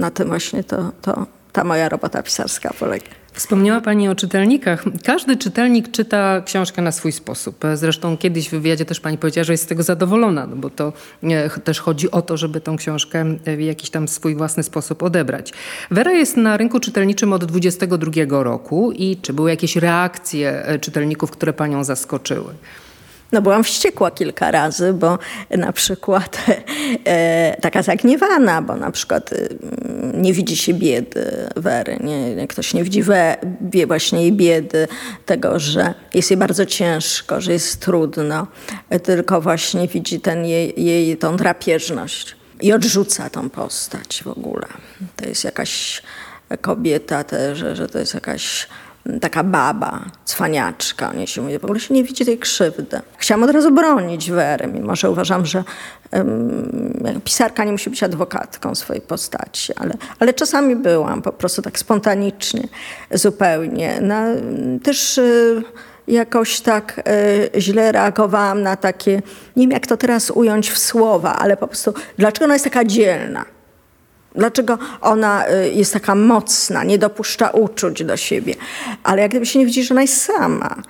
na 0.00 0.10
tym 0.10 0.28
właśnie 0.28 0.64
to, 0.64 0.92
to, 1.02 1.26
ta 1.52 1.64
moja 1.64 1.88
robota 1.88 2.22
pisarska 2.22 2.74
polega. 2.78 3.23
Wspomniała 3.34 3.80
Pani 3.80 4.08
o 4.08 4.14
czytelnikach. 4.14 4.84
Każdy 5.04 5.36
czytelnik 5.36 5.90
czyta 5.90 6.42
książkę 6.46 6.82
na 6.82 6.92
swój 6.92 7.12
sposób. 7.12 7.64
Zresztą 7.74 8.16
kiedyś 8.16 8.48
w 8.48 8.50
wywiadzie 8.50 8.84
też 8.84 9.00
Pani 9.00 9.18
powiedziała, 9.18 9.44
że 9.44 9.52
jest 9.52 9.64
z 9.64 9.66
tego 9.66 9.82
zadowolona, 9.82 10.46
no 10.46 10.56
bo 10.56 10.70
to 10.70 10.92
e, 11.22 11.50
też 11.50 11.80
chodzi 11.80 12.10
o 12.10 12.22
to, 12.22 12.36
żeby 12.36 12.60
tą 12.60 12.76
książkę 12.76 13.24
w 13.56 13.60
jakiś 13.60 13.90
tam 13.90 14.08
swój 14.08 14.34
własny 14.34 14.62
sposób 14.62 15.02
odebrać. 15.02 15.52
Wera 15.90 16.12
jest 16.12 16.36
na 16.36 16.56
rynku 16.56 16.80
czytelniczym 16.80 17.32
od 17.32 17.44
22 17.44 18.42
roku 18.42 18.92
i 18.92 19.16
czy 19.16 19.32
były 19.32 19.50
jakieś 19.50 19.76
reakcje 19.76 20.66
e, 20.66 20.78
czytelników, 20.78 21.30
które 21.30 21.52
Panią 21.52 21.84
zaskoczyły? 21.84 22.54
No 23.34 23.42
byłam 23.42 23.64
wściekła 23.64 24.10
kilka 24.10 24.50
razy, 24.50 24.92
bo 24.92 25.18
na 25.50 25.72
przykład 25.72 26.38
e, 27.04 27.56
taka 27.60 27.82
zagniewana, 27.82 28.62
bo 28.62 28.76
na 28.76 28.90
przykład 28.90 29.32
e, 29.32 29.36
nie 30.14 30.32
widzi 30.32 30.56
się 30.56 30.74
biedy 30.74 31.48
Wery, 31.56 31.98
nie, 32.00 32.46
ktoś 32.46 32.74
nie 32.74 32.84
widzi 32.84 33.02
we, 33.02 33.36
wie 33.60 33.86
właśnie 33.86 34.22
jej 34.22 34.32
biedy, 34.32 34.88
tego, 35.26 35.58
że 35.58 35.94
jest 36.14 36.30
jej 36.30 36.38
bardzo 36.38 36.66
ciężko, 36.66 37.40
że 37.40 37.52
jest 37.52 37.80
trudno, 37.80 38.46
tylko 39.02 39.40
właśnie 39.40 39.88
widzi 39.88 40.20
ten 40.20 40.44
jej, 40.44 40.84
jej 40.84 41.16
tą 41.16 41.36
drapieżność 41.36 42.36
i 42.60 42.72
odrzuca 42.72 43.30
tą 43.30 43.50
postać 43.50 44.22
w 44.24 44.28
ogóle. 44.28 44.66
To 45.16 45.28
jest 45.28 45.44
jakaś 45.44 46.02
kobieta, 46.60 47.24
te, 47.24 47.56
że, 47.56 47.76
że 47.76 47.88
to 47.88 47.98
jest 47.98 48.14
jakaś 48.14 48.68
taka 49.20 49.44
baba, 49.44 50.04
cwaniaczka, 50.24 51.12
nie 51.12 51.26
się 51.26 51.42
mówi, 51.42 51.58
w 51.58 51.64
ogóle 51.64 51.80
się 51.80 51.94
nie 51.94 52.04
widzi 52.04 52.24
tej 52.24 52.38
krzywdy. 52.38 53.00
Chciałam 53.18 53.42
od 53.42 53.50
razu 53.50 53.70
bronić 53.70 54.30
Wery, 54.30 54.66
mimo 54.66 54.96
że 54.96 55.10
uważam, 55.10 55.46
że 55.46 55.64
um, 56.12 57.20
pisarka 57.24 57.64
nie 57.64 57.72
musi 57.72 57.90
być 57.90 58.02
adwokatką 58.02 58.74
swojej 58.74 59.02
postaci, 59.02 59.72
ale, 59.76 59.94
ale 60.18 60.34
czasami 60.34 60.76
byłam 60.76 61.22
po 61.22 61.32
prostu 61.32 61.62
tak 61.62 61.78
spontanicznie, 61.78 62.68
zupełnie. 63.10 63.98
No, 64.00 64.14
też 64.82 65.18
y, 65.18 65.62
jakoś 66.08 66.60
tak 66.60 67.08
y, 67.54 67.60
źle 67.60 67.92
reagowałam 67.92 68.62
na 68.62 68.76
takie, 68.76 69.22
nie 69.56 69.62
wiem 69.62 69.70
jak 69.70 69.86
to 69.86 69.96
teraz 69.96 70.30
ująć 70.30 70.70
w 70.70 70.78
słowa, 70.78 71.36
ale 71.38 71.56
po 71.56 71.66
prostu, 71.66 71.94
dlaczego 72.18 72.44
ona 72.44 72.54
jest 72.54 72.64
taka 72.64 72.84
dzielna? 72.84 73.53
Dlaczego 74.34 74.78
ona 75.00 75.48
y, 75.48 75.70
jest 75.70 75.92
taka 75.92 76.14
mocna, 76.14 76.84
nie 76.84 76.98
dopuszcza 76.98 77.50
uczuć 77.50 78.04
do 78.04 78.16
siebie? 78.16 78.54
Ale 79.02 79.22
jak 79.22 79.30
gdyby 79.30 79.46
się 79.46 79.58
nie 79.58 79.66
widzi, 79.66 79.84
że 79.84 79.94
ona 79.94 80.02
jest 80.02 80.22
sama. 80.22 80.82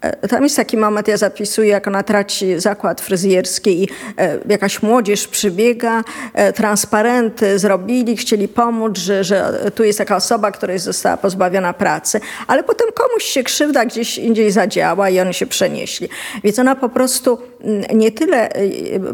E, 0.00 0.28
tam 0.28 0.42
jest 0.42 0.56
taki 0.56 0.76
moment, 0.76 1.08
ja 1.08 1.16
zapisuję, 1.16 1.68
jak 1.68 1.86
ona 1.86 2.02
traci 2.02 2.60
zakład 2.60 3.00
fryzjerski 3.00 3.82
i 3.82 3.88
e, 4.18 4.38
jakaś 4.48 4.82
młodzież 4.82 5.28
przybiega, 5.28 6.04
e, 6.34 6.52
transparenty 6.52 7.58
zrobili, 7.58 8.16
chcieli 8.16 8.48
pomóc, 8.48 8.98
że, 8.98 9.24
że 9.24 9.70
tu 9.74 9.84
jest 9.84 9.98
taka 9.98 10.16
osoba, 10.16 10.50
która 10.50 10.78
została 10.78 11.16
pozbawiona 11.16 11.72
pracy, 11.72 12.20
ale 12.46 12.62
potem 12.62 12.88
komuś 12.94 13.24
się 13.24 13.42
krzywda 13.42 13.84
gdzieś 13.84 14.18
indziej 14.18 14.50
zadziała 14.50 15.10
i 15.10 15.20
oni 15.20 15.34
się 15.34 15.46
przenieśli. 15.46 16.08
Więc 16.44 16.58
ona 16.58 16.74
po 16.74 16.88
prostu 16.88 17.38
mm, 17.60 17.84
nie 17.98 18.12
tyle 18.12 18.48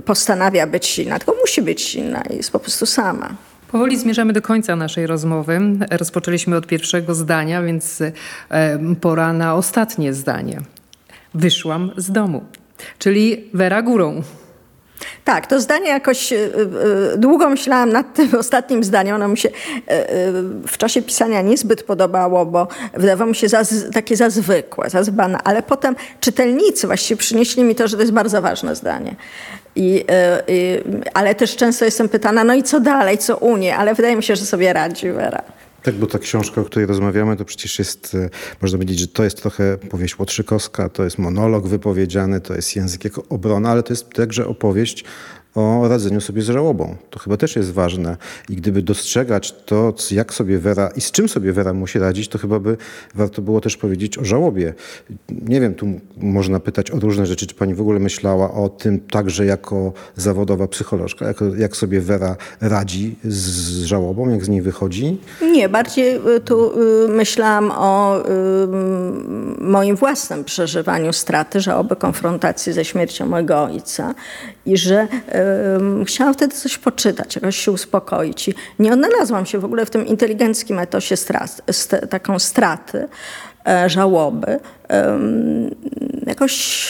postanawia 0.04 0.66
być 0.66 0.86
silna, 0.86 1.18
tylko 1.18 1.34
musi 1.40 1.62
być 1.62 1.82
silna 1.82 2.22
i 2.30 2.36
jest 2.36 2.50
po 2.50 2.58
prostu 2.58 2.86
sama. 2.86 3.51
Powoli 3.72 3.98
zmierzamy 3.98 4.32
do 4.32 4.42
końca 4.42 4.76
naszej 4.76 5.06
rozmowy. 5.06 5.60
Rozpoczęliśmy 5.90 6.56
od 6.56 6.66
pierwszego 6.66 7.14
zdania, 7.14 7.62
więc 7.62 8.02
pora 9.00 9.32
na 9.32 9.54
ostatnie 9.54 10.14
zdanie. 10.14 10.60
Wyszłam 11.34 11.90
z 11.96 12.10
domu, 12.10 12.44
czyli 12.98 13.50
Wera 13.54 13.82
górą. 13.82 14.22
Tak, 15.24 15.46
to 15.46 15.60
zdanie 15.60 15.88
jakoś 15.88 16.32
y, 16.32 16.36
y, 17.14 17.18
długo 17.18 17.50
myślałam 17.50 17.92
nad 17.92 18.14
tym 18.14 18.34
ostatnim 18.38 18.84
zdaniem. 18.84 19.16
Ono 19.16 19.28
mi 19.28 19.38
się 19.38 19.48
w 20.66 20.78
czasie 20.78 21.02
pisania 21.02 21.42
niezbyt 21.42 21.82
podobało, 21.82 22.46
bo 22.46 22.68
wydawało 22.94 23.30
mi 23.30 23.36
się 23.36 23.48
za, 23.48 23.62
takie 23.92 24.16
za 24.16 24.30
zwykłe, 24.30 24.90
za 24.90 25.04
zbane. 25.04 25.38
Ale 25.44 25.62
potem 25.62 25.96
czytelnicy 26.20 26.86
właściwie 26.86 27.18
przynieśli 27.18 27.64
mi 27.64 27.74
to, 27.74 27.88
że 27.88 27.96
to 27.96 28.02
jest 28.02 28.12
bardzo 28.12 28.42
ważne 28.42 28.76
zdanie. 28.76 29.16
I, 29.76 30.04
i, 30.48 30.78
ale 31.14 31.34
też 31.34 31.56
często 31.56 31.84
jestem 31.84 32.08
pytana, 32.08 32.44
no 32.44 32.54
i 32.54 32.62
co 32.62 32.80
dalej, 32.80 33.18
co 33.18 33.36
Unię? 33.36 33.76
Ale 33.76 33.94
wydaje 33.94 34.16
mi 34.16 34.22
się, 34.22 34.36
że 34.36 34.46
sobie 34.46 34.72
radzi 34.72 35.12
Wera. 35.12 35.42
Tak, 35.82 35.94
bo 35.94 36.06
ta 36.06 36.18
książka, 36.18 36.60
o 36.60 36.64
której 36.64 36.86
rozmawiamy, 36.86 37.36
to 37.36 37.44
przecież 37.44 37.78
jest, 37.78 38.14
e, 38.14 38.28
można 38.62 38.78
powiedzieć, 38.78 38.98
że 38.98 39.08
to 39.08 39.24
jest 39.24 39.36
trochę 39.36 39.78
powieść 39.78 40.18
Łotrzykowska, 40.18 40.88
to 40.88 41.04
jest 41.04 41.18
monolog 41.18 41.68
wypowiedziany, 41.68 42.40
to 42.40 42.54
jest 42.54 42.76
język 42.76 43.04
jako 43.04 43.22
obrona, 43.28 43.70
ale 43.70 43.82
to 43.82 43.92
jest 43.92 44.10
także 44.10 44.46
opowieść 44.46 45.04
o 45.54 45.88
radzeniu 45.88 46.20
sobie 46.20 46.42
z 46.42 46.46
żałobą. 46.46 46.96
To 47.10 47.18
chyba 47.18 47.36
też 47.36 47.56
jest 47.56 47.72
ważne. 47.72 48.16
I 48.48 48.56
gdyby 48.56 48.82
dostrzegać 48.82 49.54
to, 49.66 49.94
jak 50.10 50.34
sobie 50.34 50.58
Wera 50.58 50.90
i 50.96 51.00
z 51.00 51.10
czym 51.10 51.28
sobie 51.28 51.52
Wera 51.52 51.72
musi 51.72 51.98
radzić, 51.98 52.28
to 52.28 52.38
chyba 52.38 52.58
by 52.58 52.76
warto 53.14 53.42
było 53.42 53.60
też 53.60 53.76
powiedzieć 53.76 54.18
o 54.18 54.24
żałobie. 54.24 54.74
Nie 55.28 55.60
wiem, 55.60 55.74
tu 55.74 55.86
można 56.16 56.60
pytać 56.60 56.90
o 56.90 57.00
różne 57.00 57.26
rzeczy. 57.26 57.46
Czy 57.46 57.54
pani 57.54 57.74
w 57.74 57.80
ogóle 57.80 58.00
myślała 58.00 58.54
o 58.54 58.68
tym 58.68 59.00
także 59.00 59.46
jako 59.46 59.92
zawodowa 60.16 60.68
psycholożka, 60.68 61.26
jak, 61.26 61.36
jak 61.58 61.76
sobie 61.76 62.00
Wera 62.00 62.36
radzi 62.60 63.16
z 63.24 63.84
żałobą, 63.84 64.28
jak 64.28 64.44
z 64.44 64.48
niej 64.48 64.62
wychodzi? 64.62 65.18
Nie, 65.42 65.68
bardziej 65.68 66.16
y, 66.36 66.40
tu 66.40 66.80
y, 66.80 67.08
myślałam 67.08 67.70
o 67.70 68.22
moim 69.58 69.96
własnym 69.96 70.44
przeżywaniu 70.44 71.12
straty, 71.12 71.60
żałoby, 71.60 71.96
konfrontacji 71.96 72.72
ze 72.72 72.84
śmiercią 72.84 73.26
mojego 73.26 73.62
ojca 73.62 74.14
i 74.66 74.76
że 74.76 75.08
chciałam 76.06 76.34
wtedy 76.34 76.56
coś 76.56 76.78
poczytać, 76.78 77.36
jakoś 77.36 77.56
się 77.56 77.72
uspokoić. 77.72 78.48
I 78.48 78.54
nie 78.78 78.92
odnalazłam 78.92 79.46
się 79.46 79.58
w 79.58 79.64
ogóle 79.64 79.86
w 79.86 79.90
tym 79.90 80.06
inteligenckim 80.06 80.78
etosie 80.78 81.16
strat, 81.16 81.62
st 81.72 81.96
taką 82.10 82.38
straty, 82.38 83.08
e, 83.66 83.90
żałoby. 83.90 84.60
Jakoś 86.26 86.88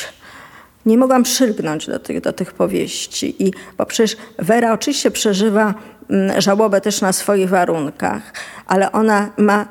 nie 0.87 0.99
mogłam 0.99 1.23
przylgnąć 1.23 1.87
do 1.87 1.99
tych, 1.99 2.21
do 2.21 2.33
tych 2.33 2.53
powieści. 2.53 3.47
I, 3.47 3.53
bo 3.79 3.87
przecież 3.87 4.17
Wera 4.39 4.73
oczywiście 4.73 5.11
przeżywa 5.11 5.75
mm, 6.11 6.41
żałobę 6.41 6.81
też 6.81 7.01
na 7.01 7.13
swoich 7.13 7.49
warunkach, 7.49 8.23
ale 8.67 8.93
ona 8.93 9.31
ma 9.37 9.67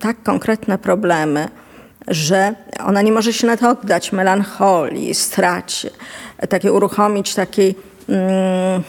tak 0.00 0.22
konkretne 0.22 0.78
problemy, 0.78 1.48
że 2.08 2.54
ona 2.84 3.02
nie 3.02 3.12
może 3.12 3.32
się 3.32 3.46
na 3.46 3.56
to 3.56 3.70
oddać 3.70 4.12
melancholii, 4.12 5.14
stracie, 5.14 5.90
takie 6.48 6.72
uruchomić 6.72 7.34
takiej, 7.34 7.74
mm, 8.08 8.82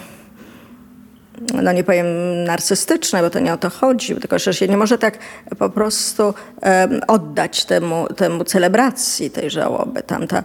no 1.63 1.71
nie 1.71 1.83
powiem 1.83 2.07
narcystycznej, 2.43 3.21
bo 3.21 3.29
to 3.29 3.39
nie 3.39 3.53
o 3.53 3.57
to 3.57 3.69
chodzi, 3.69 4.15
tylko 4.15 4.39
że 4.39 4.53
się 4.53 4.67
nie 4.67 4.77
może 4.77 4.97
tak 4.97 5.17
po 5.59 5.69
prostu 5.69 6.33
oddać 7.07 7.65
temu, 7.65 8.07
temu 8.15 8.43
celebracji 8.43 9.29
tej 9.29 9.49
żałoby. 9.49 10.03
Tam 10.03 10.27
ta, 10.27 10.43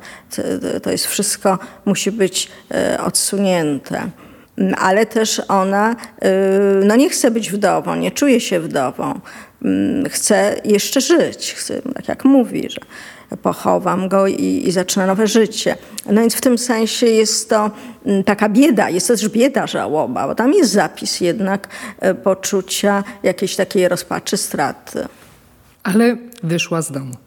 to 0.83 0.91
jest 0.91 1.07
wszystko, 1.07 1.59
musi 1.85 2.13
być 2.13 2.51
e, 2.75 3.01
odsunięte 3.05 4.11
ale 4.79 5.07
też 5.07 5.43
ona 5.49 5.97
e, 6.23 6.31
no 6.85 6.97
nie 6.97 7.11
chce 7.11 7.31
być 7.31 7.53
wdową, 7.53 7.95
nie 7.95 8.11
czuje 8.11 8.41
się 8.41 8.61
wdową. 8.61 9.21
Mm, 9.65 10.09
chcę 10.09 10.55
jeszcze 10.65 11.01
żyć, 11.01 11.55
chcę, 11.55 11.83
tak 11.95 12.09
jak 12.09 12.25
mówi, 12.25 12.71
że 12.71 12.81
pochowam 13.37 14.09
go 14.09 14.27
i, 14.27 14.63
i 14.67 14.73
zacznę 14.73 15.07
nowe 15.07 15.27
życie. 15.27 15.77
No 16.07 16.21
więc 16.21 16.35
w 16.35 16.41
tym 16.41 16.59
sensie 16.59 17.07
jest 17.07 17.51
to 17.51 17.71
mm, 18.07 18.25
taka 18.25 18.49
bieda, 18.49 18.91
jest 18.91 19.09
też 19.09 19.29
bieda 19.29 19.67
żałoba, 19.67 20.27
bo 20.29 20.35
tam 20.35 20.53
jest 20.53 20.73
zapis 20.73 21.21
jednak 21.21 21.69
e, 22.01 22.15
poczucia 22.15 23.05
jakiejś 23.23 23.57
takiej 23.57 23.89
rozpaczy, 23.89 24.37
straty. 24.37 25.07
Ale 25.83 26.17
wyszła 26.43 26.83
z 26.83 26.93
domu. 26.93 27.22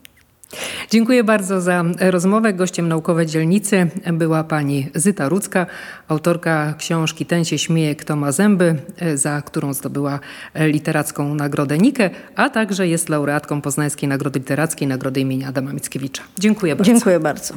Dziękuję 0.89 1.23
bardzo 1.23 1.61
za 1.61 1.83
rozmowę. 1.99 2.53
Gościem 2.53 2.87
naukowej 2.87 3.25
dzielnicy 3.25 3.87
była 4.13 4.43
pani 4.43 4.89
Zyta 4.95 5.29
Rudzka, 5.29 5.65
autorka 6.07 6.73
książki 6.77 7.25
Ten 7.25 7.45
się 7.45 7.57
śmieje, 7.57 7.95
kto 7.95 8.15
ma 8.15 8.31
zęby, 8.31 8.75
za 9.15 9.41
którą 9.41 9.73
zdobyła 9.73 10.19
literacką 10.55 11.35
Nagrodę 11.35 11.77
Nikę, 11.77 12.09
a 12.35 12.49
także 12.49 12.87
jest 12.87 13.09
laureatką 13.09 13.61
Poznańskiej 13.61 14.09
Nagrody 14.09 14.39
Literackiej, 14.39 14.87
Nagrody 14.87 15.19
imienia 15.19 15.47
Adama 15.47 15.73
Mickiewicza. 15.73 16.23
Dziękuję 16.39 16.75
bardzo. 16.75 16.91
Dziękuję 16.93 17.19
bardzo. 17.19 17.53